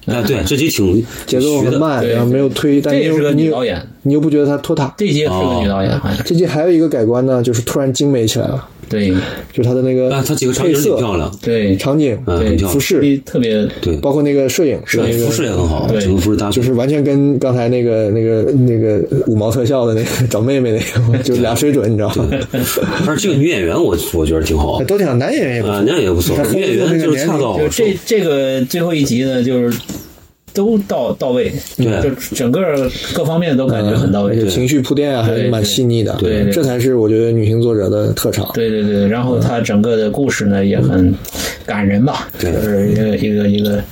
[0.06, 1.62] 哎，对，这集挺 节奏。
[1.62, 3.64] 很慢，然后没有推，但你这也是个又
[4.04, 4.94] 你又不觉得他拖沓。
[4.98, 5.92] 这集也是个女导演，
[6.26, 9.10] 这集还有一个改观呢，就是突然精美起来了，对。
[9.54, 11.76] 就是他的那个啊，他几个场景配色、挺漂亮，对。
[11.78, 12.74] 场景、嗯，对很漂亮。
[12.74, 16.02] 服饰，特别对，包括那个摄影，摄影服饰也很好，对。
[16.02, 16.56] 整个服饰搭配。
[16.56, 22.28] 就是完全跟刚才那个那个那个五毛特效的那个找妹妹那个，就 俩水准，你知道吗？
[22.52, 24.84] 但是这个女演员我我觉得挺好。
[24.84, 26.36] 都挺好，男演员也不啊，错，不错。
[26.38, 27.68] 他，女演员就是恰到好处。
[27.68, 29.80] 就这这个最后一集呢，就是
[30.54, 34.46] 都到到位，对就整个各方面都感觉很到位。
[34.48, 38.50] 情绪铺垫啊还是蛮细腻的，对对这才是我觉得女性作者的特长。
[38.54, 41.14] 对对对，然后她整个的故事呢也很
[41.66, 43.84] 感人吧，对就是一个一个一个，嗯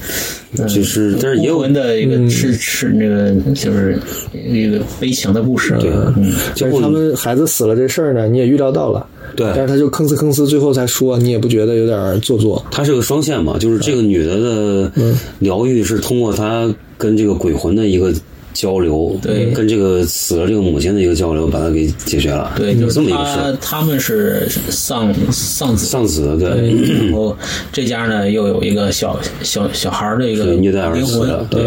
[0.68, 4.00] 就是但是也有的一个是是那个就是
[4.34, 9.46] 一个悲情的故事，对，嗯，但是他们孩子死了这事儿呢，你也预料到了，对。
[9.56, 12.66] 但是他就吭哧吭哧，最后才说，你也不觉得有点做作？
[12.72, 15.16] 他是个双线嘛，就是这个女的的嗯。
[15.38, 18.12] 疗愈是通过她跟这个鬼魂的一个
[18.54, 19.52] 交流，对。
[19.52, 27.36] 跟这个死了这个母亲的一个交流，把他给解决了，对，就是这么一个事他们是丧丧子，丧子对，对，然后
[27.72, 31.64] 这家呢又有一个小小小孩的一个对虐待儿灵魂死，对，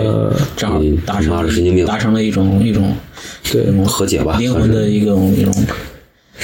[0.56, 1.86] 正好嗯达成了神经病。
[1.86, 2.94] 达成了一种一种
[3.50, 5.52] 对和解吧，灵魂的一种一种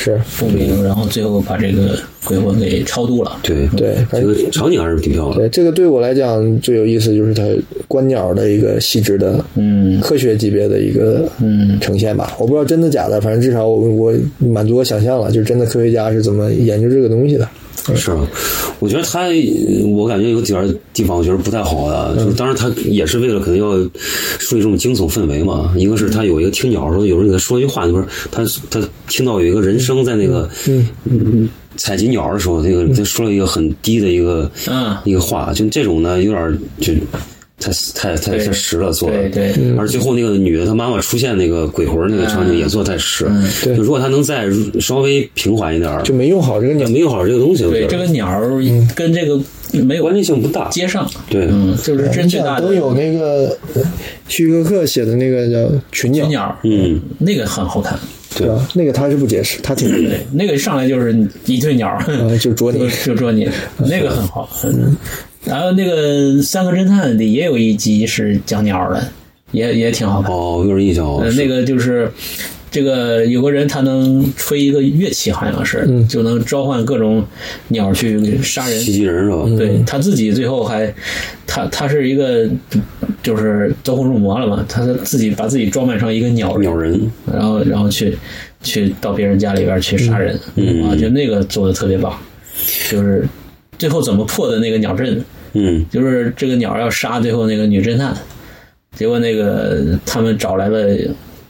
[0.00, 3.36] 是，复明，然后最后把这个鬼魂给超度了。
[3.42, 5.40] 对对这个场景还是挺漂亮的。
[5.40, 7.42] 对这个对我来讲最有意思，就是它
[7.88, 12.36] 观鸟的一个细致的，嗯科学级别的一个嗯呈现吧。
[12.38, 17.48] 我不知道真的假的，反正至少我我满足我想象了，就是真的科学家是怎么研究这个东西的。
[17.96, 18.26] 是啊，
[18.78, 19.28] 我觉得他，
[19.94, 23.72] 我感觉有几点地方我觉得不太好的，就是当然他也是为了可能要
[24.38, 25.72] 树立这种惊悚氛围嘛。
[25.76, 36.92] 一个是他有一个听鸟的时候，有人给他说一句话，就是他他听到有一个人声在那个嗯采集鸟的时候，那个他说了一个很低的一个嗯一个话，就这种呢有点就。
[37.60, 39.28] 太太太太实了，做的。
[39.30, 43.26] 对对而最后那个女的，她妈妈出现那个鬼魂那个场景也做得太实。
[43.62, 44.46] 对就如果她能再
[44.80, 47.64] 稍微平缓一点儿，就没用好这个鸟，没用好这个东西。
[47.64, 48.48] 对，这个鸟儿
[48.94, 49.40] 跟这个
[49.72, 50.68] 没有关联性不大。
[50.68, 51.10] 接上。
[51.28, 53.82] 对，嗯，就是真你最大的都有那个呃
[54.28, 55.58] 希区柯克写的那个叫
[55.90, 57.98] 《群鸟群》，鸟，嗯，那个很好看。
[58.38, 58.68] 对吧？
[58.74, 61.14] 那个他是不解释，他挺对，那个上来就是
[61.46, 61.98] 一对鸟
[62.40, 64.48] 就捉你就 就捉你，那个很好。
[64.64, 64.96] 嗯
[65.44, 69.02] 然后那个《三个侦探》里也有一集是讲鸟的，
[69.52, 70.30] 也也挺好看。
[70.30, 72.10] 哦，有点印象那个就是
[72.70, 77.24] 这个有个人他能吹一个乐器，好像是，就能召唤各种
[77.68, 78.78] 鸟去杀人。
[78.78, 79.44] 袭击人是吧？
[79.56, 80.92] 对他自己最后还，
[81.46, 82.48] 他他是一个
[83.22, 88.16] 就是走火入魔了嘛，他自己把自己装扮成一个鸟人鸟人，然后然后去
[88.62, 90.88] 去到别人家里边去杀人，嗯。
[90.88, 92.12] 啊，就那个做的特别棒，
[92.90, 93.26] 就是
[93.78, 98.14] 最后怎么破的那个鸟阵，嗯，就是这个鸟要杀最后那个女侦探，
[98.94, 100.86] 结果那个他们找来了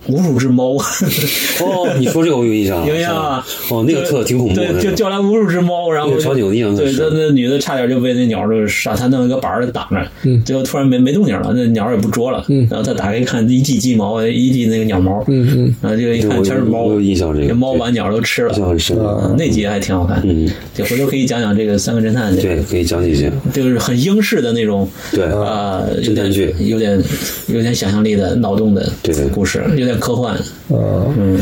[0.09, 0.75] 无数只猫，
[1.61, 18.97] 哦，你说这个我有印象，有印象啊哦，那个特挺恐怖的，对，就叫来无数只猫，然后那个场景有印象对，那那女的差点就被那鸟就傻，她弄一个板儿挡着，嗯最后突然没没动静了，那鸟也不捉了，嗯然后她打开一看，一地鸡毛，一地那个鸟毛，嗯嗯然后就一看全是猫，我有印象这个猫把鸟都吃了印，象很深。
[18.99, 23.31] 嗯那集还挺好看，嗯，就回头可以讲讲这个三个侦探，对，可以讲几句。
[23.53, 27.01] 就是很英式的那种，对啊，有点侦探剧有点
[27.49, 30.37] 有点想象力的脑洞的对故事，有点科幻，
[30.71, 31.41] 嗯，嗯，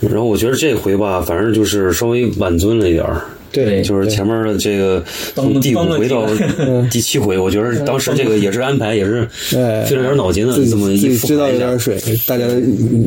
[0.00, 3.22] 然后我觉得这回吧，反正就是稍微晚尊了一点儿。
[3.52, 6.26] 对，就是前面的这个从第五回到
[6.90, 9.82] 第七回，我觉得 当时这个也是安排，也是哎。
[9.82, 12.46] 费了点脑筋的这么一自己知道复盘一点，水，大家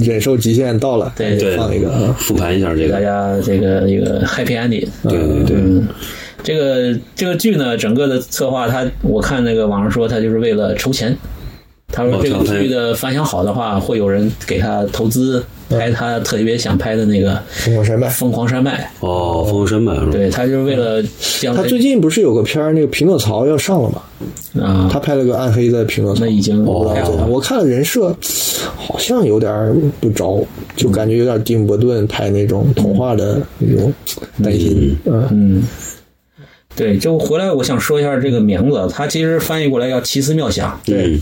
[0.02, 1.36] 忍受极限到了，对。
[1.38, 2.94] 对，放一个啊，复盘一下这个。
[2.94, 4.88] 大，家这个一个 happy ending。
[5.10, 5.88] 对对对，嗯，
[6.44, 11.18] 这个这个剧呢，整个的策划，它我看那个网上说，它就是为了筹钱。
[11.96, 18.89] 他说哦这个这样剧的反响好的话，会有人给他投资拍他特别想拍的那个疯狂山脉《疯狂山脉？
[20.12, 21.01] 对他就是为了
[21.39, 24.01] 将他最近不是有个片儿，那个《匹诺曹》要上了吗？
[24.62, 28.16] 啊，他拍了个暗黑的匹诺曹那，已经我看了人设，
[28.76, 30.46] 好像有点不着，
[30.76, 33.93] 就感觉有点丁伯顿拍那种童话的那种
[34.43, 34.96] 担心。
[35.05, 35.63] 嗯，嗯，
[36.76, 40.80] 对，就回来我想说一下这个名字，它其实翻译过来叫奇思妙想。
[40.88, 41.20] 嗯，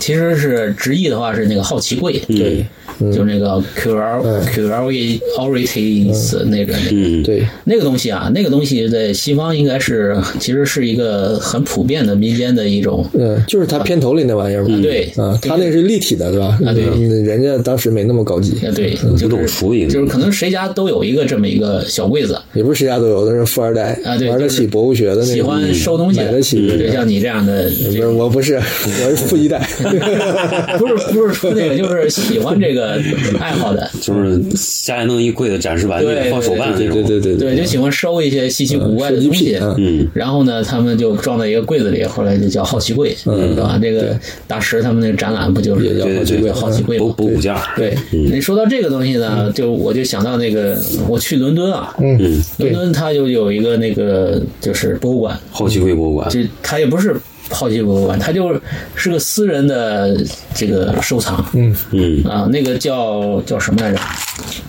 [0.00, 2.64] 其实是直译的话是那个好奇柜，对，
[3.12, 14.80] 就那个 curiosity curiosities 那个那个嗯，对，那个东西啊，那个东西在西方应该是其实是一个很普遍的民间的一种，嗯，就是它片头里那玩意儿嘛。
[14.80, 15.12] 对。
[15.16, 16.58] 啊，他那是立体的，对吧？
[16.64, 16.84] 啊对。
[16.94, 26.78] 嗯人家当时没那么高级，呃，对，不就是懂熟应该就是可能谁家都有一个这么一个小柜子，也不是谁家都有，都是富二代啊对玩得起博物学的那种，喜欢收东西的，买得起。
[26.78, 29.66] 就像你这样的，不是，我不是，我是富一代。
[30.78, 33.00] 不是不是说那个，就是喜欢这个
[33.40, 34.38] 爱好的，就是
[34.84, 40.08] 家里弄一柜子展示玩具对放手办那对种，对对对对，就喜欢收一些稀奇古怪的东西，嗯嗯。
[40.14, 43.78] 然后呢，他们就装在一个柜子里，后来就叫好奇柜，嗯对吧？
[43.80, 47.04] 这个大石他们那个展览不就是也叫好奇柜，好奇柜吗？
[47.06, 50.76] 博博物件，对，你说到这个东西呢，就我就想到那个
[51.08, 52.18] 我去伦敦啊，嗯，
[52.58, 57.14] 伦敦它就有一个那个就是博物馆，好奇柜博物馆，就它也不是
[57.50, 58.60] 好奇博物馆，它就
[58.94, 60.16] 是个私人的
[60.54, 63.98] 这个收藏，嗯嗯啊，那个叫叫什么来着？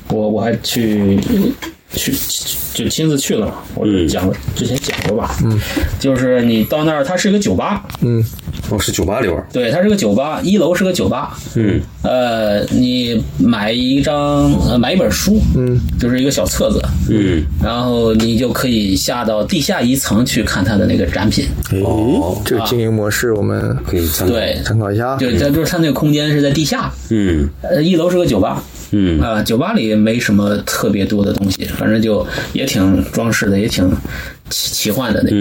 [0.09, 1.19] 我我还去
[1.93, 2.13] 去
[2.83, 4.07] 就亲自去了嘛，我嗯。
[4.07, 5.59] 讲了之前讲过吧，嗯，
[5.99, 8.23] 就是你到那儿，它是一个酒吧，嗯，
[8.69, 11.81] 哦是酒吧里边儿，对，它是个酒吧，一楼是个酒吧，嗯。
[12.03, 21.45] 呃，你买一张呃买一本书，嗯，就是一个小册子，嗯，然后你就可以下到地下一层去看它的那个展品，
[21.83, 25.17] 哦，这个经营模式我们可以参考，对，参考一下。
[25.17, 27.49] 对它就是它那个空间是在地下，嗯。
[27.61, 29.19] 呃，一楼是个酒吧，嗯。
[29.19, 33.89] 啊、酒吧里没什么特别多的东西，反正就也挺装饰的，也挺
[34.49, 35.31] 奇奇幻的那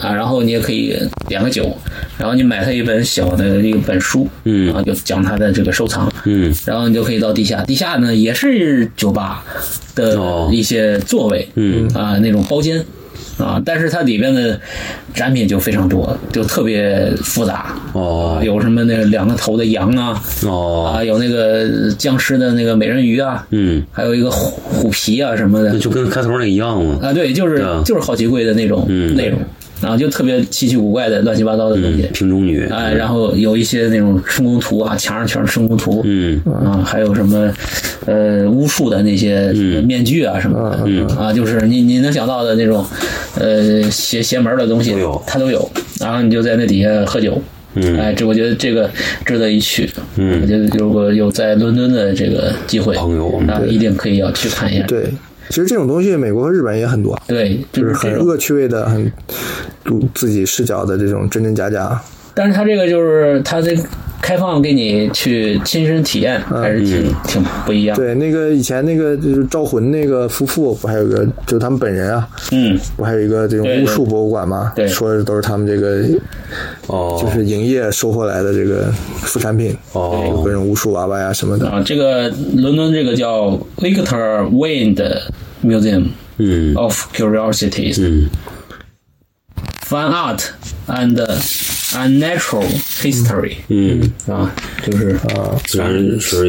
[0.00, 0.94] 啊，然后你也可以
[1.28, 1.74] 点个酒，
[2.18, 4.74] 然后你买他一本小的一本书，嗯。
[4.74, 6.54] 啊，就讲他的这个收藏，嗯。
[6.66, 9.44] 然后你就可以到地下，地下呢也是酒吧
[9.94, 10.50] 的哦。
[10.52, 11.88] 一些座位，嗯。
[11.94, 12.84] 啊那种包间。
[13.38, 14.58] 啊，但是它里边的
[15.12, 17.74] 展品就非常多，就特别复杂。
[17.92, 29.38] 哦有什么那两个头的羊啊，哦，啊，有那个僵尸的那个美人鱼啊，嗯，还有一个虎虎皮啊什么的就跟开头那一样嘛，啊，对，就是啊就是好奇怪的那种嗯内容，
[29.80, 32.02] 然后就特别稀奇古怪的乱七八糟的东西。
[32.02, 36.40] 嗯，，瓶中女，哎，然后有一些那种春宫图啊，墙上全是春宫图，嗯。
[36.64, 37.52] 啊，还有什么
[38.06, 39.52] 呃巫术的那些
[39.82, 41.06] 面具啊什么的，嗯。
[41.16, 42.84] 啊，就是你你能想到的那种
[43.38, 45.22] 呃邪邪门的东西都有。
[45.26, 45.70] 它都有，
[46.00, 47.40] 然后你就在那底下喝酒。
[47.74, 47.98] 嗯。
[47.98, 48.88] 哎，这我觉得这个
[49.26, 49.90] 值得一去。
[50.16, 50.40] 嗯。
[50.40, 54.86] 我觉得如果有在伦敦的这个机会，朋友啊，一定可以要去看一下。
[54.86, 55.06] 对，
[55.48, 58.18] 其实这种东西美国和日本也很多，对，就就是是很。
[58.18, 59.12] 恶趣味的、很
[59.84, 62.00] 独自己视角的这种真真假假。
[62.34, 63.76] 但是他这个就是他这
[64.24, 67.94] 开放给你去亲身体验，还是挺挺不一样。
[67.94, 74.72] 对，那个以前那个就是招魂那个夫妇，不还有个就他们本人啊，嗯，不还有一个这种巫术博物馆吗？
[74.74, 76.02] 对说的都是他们这个
[76.86, 78.90] 哦，就是营业收获来的这个
[79.20, 80.24] 副产品，哦。
[80.30, 81.68] 有各种巫术娃娃呀什么的。
[81.68, 85.20] 啊，这个伦敦这个叫 Victor Wayne 的
[85.62, 86.06] Museum
[86.38, 86.74] 嗯。
[86.76, 88.30] of Curiosities、嗯
[89.86, 90.40] Fine Art
[90.88, 91.16] and
[91.94, 92.64] Unnatural
[93.02, 94.50] History，嗯，啊，
[94.84, 95.92] 就是啊，自然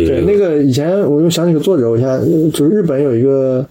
[0.05, 2.19] 对，那个以前我又想起个作者，我想
[2.51, 3.65] 就是日本有一个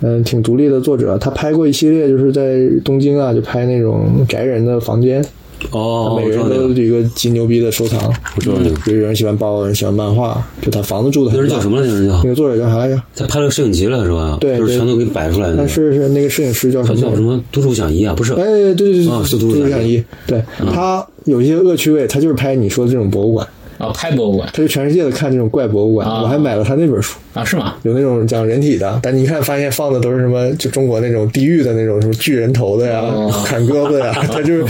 [0.00, 5.22] 嗯挺独立的作者，他拍过一系列，就是在东京啊，就拍那种宅人的房间，
[5.70, 8.00] 哦，每个人都有一个极牛逼的收藏。
[8.36, 11.70] 我知道那个，有人喜欢包，有人喜欢漫画，就他房子住的那人叫什。
[11.70, 11.92] 么来着？
[11.92, 13.02] 那人叫那个作者叫啥来着？
[13.14, 14.38] 他拍了个摄影集了是吧？
[14.40, 15.66] 对对就是全都给摆出来的。
[15.68, 17.20] 是是那个摄影师叫什么他叫什？
[17.20, 17.40] 么？
[17.50, 18.14] 都市想一啊？
[18.16, 18.32] 不是？
[18.34, 20.02] 哎，对对对啊对，是都市想想一。
[20.26, 23.46] 对他有一些恶趣味，他就是拍你说的这种博物馆，
[23.78, 26.06] 啊，拍博物馆他就全世界的看这种怪博物馆。
[26.06, 27.16] 啊我还买了他那本书。
[27.34, 27.74] 啊，是吗？
[27.82, 34.64] 有那种讲人体的，但你一看发现放的都是什么，就中国那种地狱的那种什么巨人头的呀、哦砍胳膊呀， 他就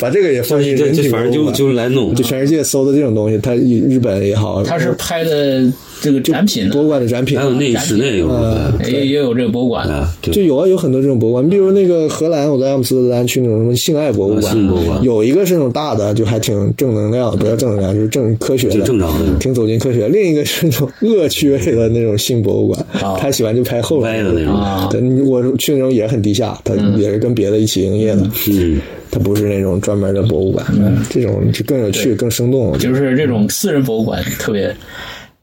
[0.00, 2.22] 把这个也放进这人体这反正就博物馆就来弄就。
[2.22, 5.62] 全世界搜的这种东西，他日本也好，他是拍的
[6.02, 9.88] 这个展品，博物馆的展品还，有内室内有呃也也有这个博物馆。
[9.88, 10.34] 啊，对。
[10.34, 19.38] 就有啊，有很多这种博物馆，比如那个荷兰，我在阿姆斯特丹去那种什么性爱博物啊馆，有一个是那种大的，就还挺正能量，不叫正能量，就是正科学的，正常的。
[19.38, 20.08] 挺走进科学。
[20.08, 23.16] 另一个是那种恶趣味的那种性博物馆，啊。
[23.20, 24.32] 他喜欢就拍后面的。
[24.32, 24.52] 那种。
[25.28, 28.80] 我去那种也很低下，他也是跟别的一起营业的，嗯，
[29.10, 30.66] 它不是那种专门的博物馆，
[31.08, 32.76] 这种就更有趣、更生动。
[32.78, 34.74] 就是这种私人博物馆特别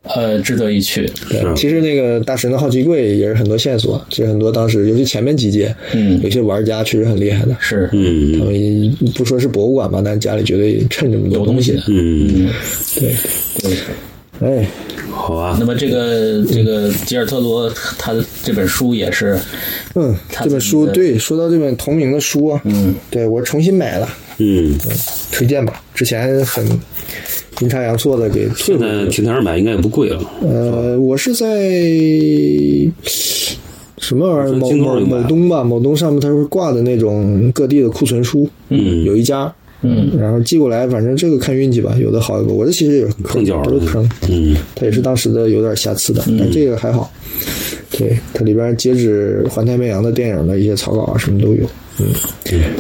[0.04, 1.10] 呃值得一去。
[1.30, 8.40] 对，其实那个大神的好奇柜也是很多线索，其实很多当时，尤其前面几届，嗯有些玩家确实很厉害的，是，嗯。
[8.40, 11.84] 他嗯们不说是博物馆吧，但家里绝对趁这么多东西的。
[11.88, 12.50] 嗯，
[12.96, 13.14] 对，
[13.62, 13.78] 对。
[14.42, 14.66] 哎，
[15.12, 19.38] 好啊那，么这个这个吉尔特罗他的这本书也是，
[19.96, 24.08] 嗯，他这本书，对，说到这本同名的书啊，嗯，对我重新买了，
[24.38, 24.78] 嗯。
[25.32, 25.82] 推荐吧。
[25.94, 26.66] 之前很
[27.60, 29.06] 阴差阳错的给退现回去了。
[29.06, 30.22] 在平台上买应该也不贵了。
[30.42, 31.48] 呃，我是在
[33.98, 34.56] 什么玩意儿？
[34.56, 47.12] 某某东吧，某东上面它是挂的那种各地的库存书，嗯有一家，嗯，然后寄过来，反正这个看运气吧，有的好，有的我这其实也是坑碰是坑，嗯，它也是当时的有点瑕疵的，但这个还好。
[47.92, 51.70] 对，它里边截止环太平洋的电影的一些草稿啊，什么都有。
[52.00, 52.08] 嗯，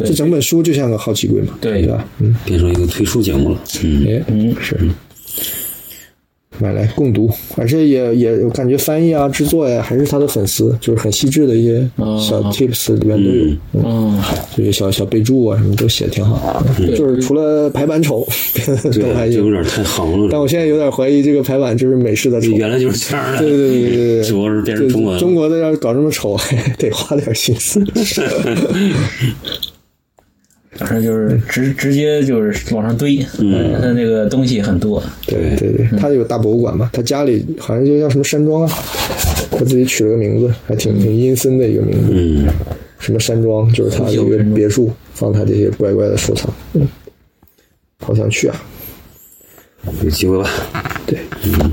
[0.05, 2.05] 这整本书就像个好奇柜嘛，对对吧？
[2.19, 3.59] 嗯，变成一个推书节目了。
[3.83, 4.77] 嗯，哎，嗯是。
[6.59, 14.23] 买来共读，而且也也我感觉翻译啊、制作呀，还是他的粉丝，就是很细致的一些小 tips 里面都有，嗯，嗯，
[14.55, 16.63] 这些小小备注啊什么都写的挺好，
[16.95, 18.25] 就是除了排版丑，
[18.95, 19.49] 都还有。
[19.49, 20.27] 点太横了。
[20.31, 23.39] 但我现在有点怀疑这个排版就是美式的丑，原来就是这样的。
[23.39, 25.19] 对对对对对对，只不过是变成中文了。
[25.19, 27.83] 中国的要搞这么丑，还得花点心思。
[30.79, 38.69] 反正就是直直接就是往上堆，嗯，它那个东西很多，对对对，他有大博物馆嘛，他家里好像就叫什么山庄啊，
[39.51, 42.11] 他自己取了个名字，还挺挺阴森的一个名字。
[42.11, 42.47] 嗯，
[42.99, 46.53] 什么山庄，就是他的一个别墅，放他这些乖乖的收藏。
[46.73, 46.87] 嗯，
[47.99, 48.55] 好想去啊！
[50.03, 50.49] 有机会吧。
[51.05, 51.71] 对，嗯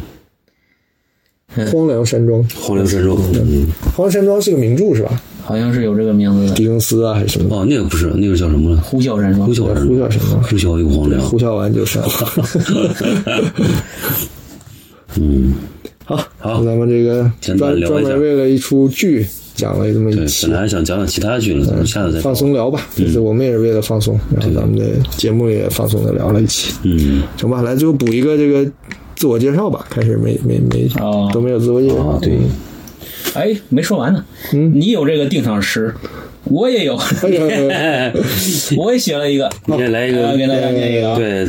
[1.72, 3.16] 荒凉山庄，荒凉山庄。
[3.32, 5.22] 嗯，荒凉山庄是个名著是吧？
[5.46, 7.56] 好像是有这个名字的，狄更斯啊，还是什么？
[7.56, 8.80] 哦，那个不是，那个叫什么了？
[8.82, 11.22] 呼啸山庄呼，啸山呼啸山庄呼啸又荒凉。
[11.22, 12.08] 呼啸完就删了。
[15.18, 15.54] 嗯，
[16.04, 19.24] 好，好咱们这个专专门为了一出剧
[19.54, 22.80] 讲了这么一，期本，来还想讲讲其他剧呢，咱们下次再放松聊吧。
[22.96, 24.84] 这次我们也是为了放松，然后咱们的
[25.16, 26.74] 节目也放松的聊了一期。
[26.82, 28.68] 嗯，行吧，来最后补一个这个
[29.14, 29.86] 自我介绍吧。
[29.88, 32.36] 开始没没没哦都没有自我介绍啊，对，
[33.36, 35.94] 哎，没说完呢，你有这个定场诗，
[36.44, 36.96] 我也有，
[38.78, 41.46] 我也写了一个，你也来一个啊，给大家念一个啊，对，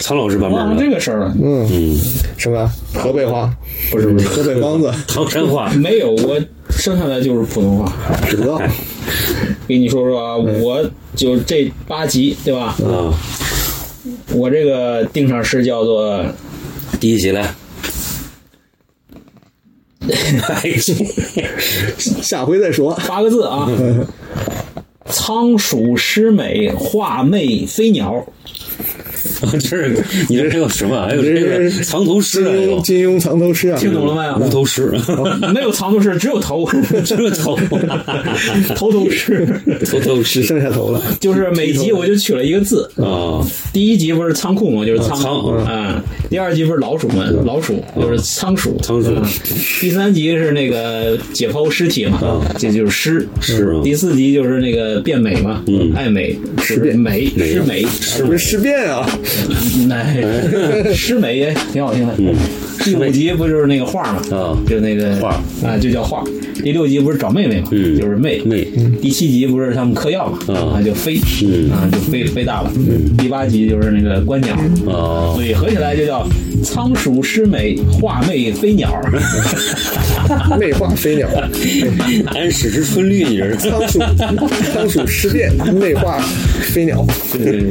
[0.00, 1.98] 苍老师版忘了这个事儿了，嗯，嗯，
[2.36, 3.52] 什么河北话？
[3.90, 5.68] 不是不是，河北梆子， 唐山话。
[5.76, 6.40] 没有，我
[6.70, 7.92] 生下来就是普通话。
[8.28, 8.60] 知道？
[9.66, 10.84] 给你说说啊，我
[11.16, 12.76] 就这八集对吧？
[12.84, 13.12] 啊，
[14.34, 16.24] 我这个定场诗叫做
[17.00, 17.52] 第一集来。
[20.08, 20.72] 哎
[21.98, 22.98] 下回再说。
[23.06, 23.68] 八个字啊：
[25.06, 28.24] 仓鼠诗美，画媚飞鸟。
[29.52, 31.04] 这是你这还有什么？
[31.04, 34.36] 还有这个藏头诗啊，有金庸藏头诗啊，听懂了没有？
[34.46, 34.92] 无头诗，
[35.52, 36.64] 没有藏头诗，只有头，
[37.04, 37.56] 只有头，
[38.76, 39.44] 头头诗。
[39.84, 41.02] 头头诗剩下头了。
[41.18, 42.88] 就是每集我就取了一个字。
[42.96, 43.42] 啊，
[43.72, 46.04] 第一集不是仓库嘛，就是仓仓嗯啊。
[46.32, 48.74] 第二集不是老鼠们，老鼠就是仓鼠。
[48.78, 49.14] 仓鼠。
[49.16, 49.22] 啊
[49.82, 53.82] 第三集是那个解剖尸体嘛，这就是尸。
[53.84, 55.62] 第四集就是那个变美嘛，
[55.94, 57.84] 爱美是美尸美。
[57.84, 59.06] 是不是尸变啊？
[59.86, 60.02] 那
[60.94, 62.14] 尸美也挺好听的。
[62.84, 64.20] 第五集不就是那个画嘛？
[64.36, 65.30] 啊就那个画
[65.64, 66.24] 啊，就叫画。
[66.62, 67.68] 第六集不是找妹妹嘛？
[67.72, 68.66] 嗯就是妹妹
[69.00, 70.38] 第七集不是他们嗑药嘛？
[70.54, 72.70] 啊啊，就飞嗯啊，就飞飞大了。
[73.18, 74.54] 第八集就是那个观鸟，
[74.92, 76.26] 啊所以合起来就叫
[76.64, 79.00] 仓鼠诗美，画媚飞鸟。
[80.58, 81.28] 内化飞鸟，
[82.26, 83.98] 安史之春绿，你这是仓鼠
[84.72, 86.18] 仓鼠尸变，内化
[86.72, 87.70] 飞鸟，对对对，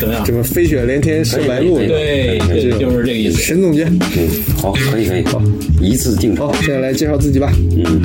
[0.00, 0.32] 怎么样什？
[0.32, 3.40] 么飞雪连天射白鹿，对，对，就是这个意思。
[3.40, 3.84] 神总结。
[3.84, 5.42] 嗯，好，可以可以，好，
[5.80, 7.52] 一字定场好，，现在来介绍自己吧。
[7.76, 8.00] 嗯。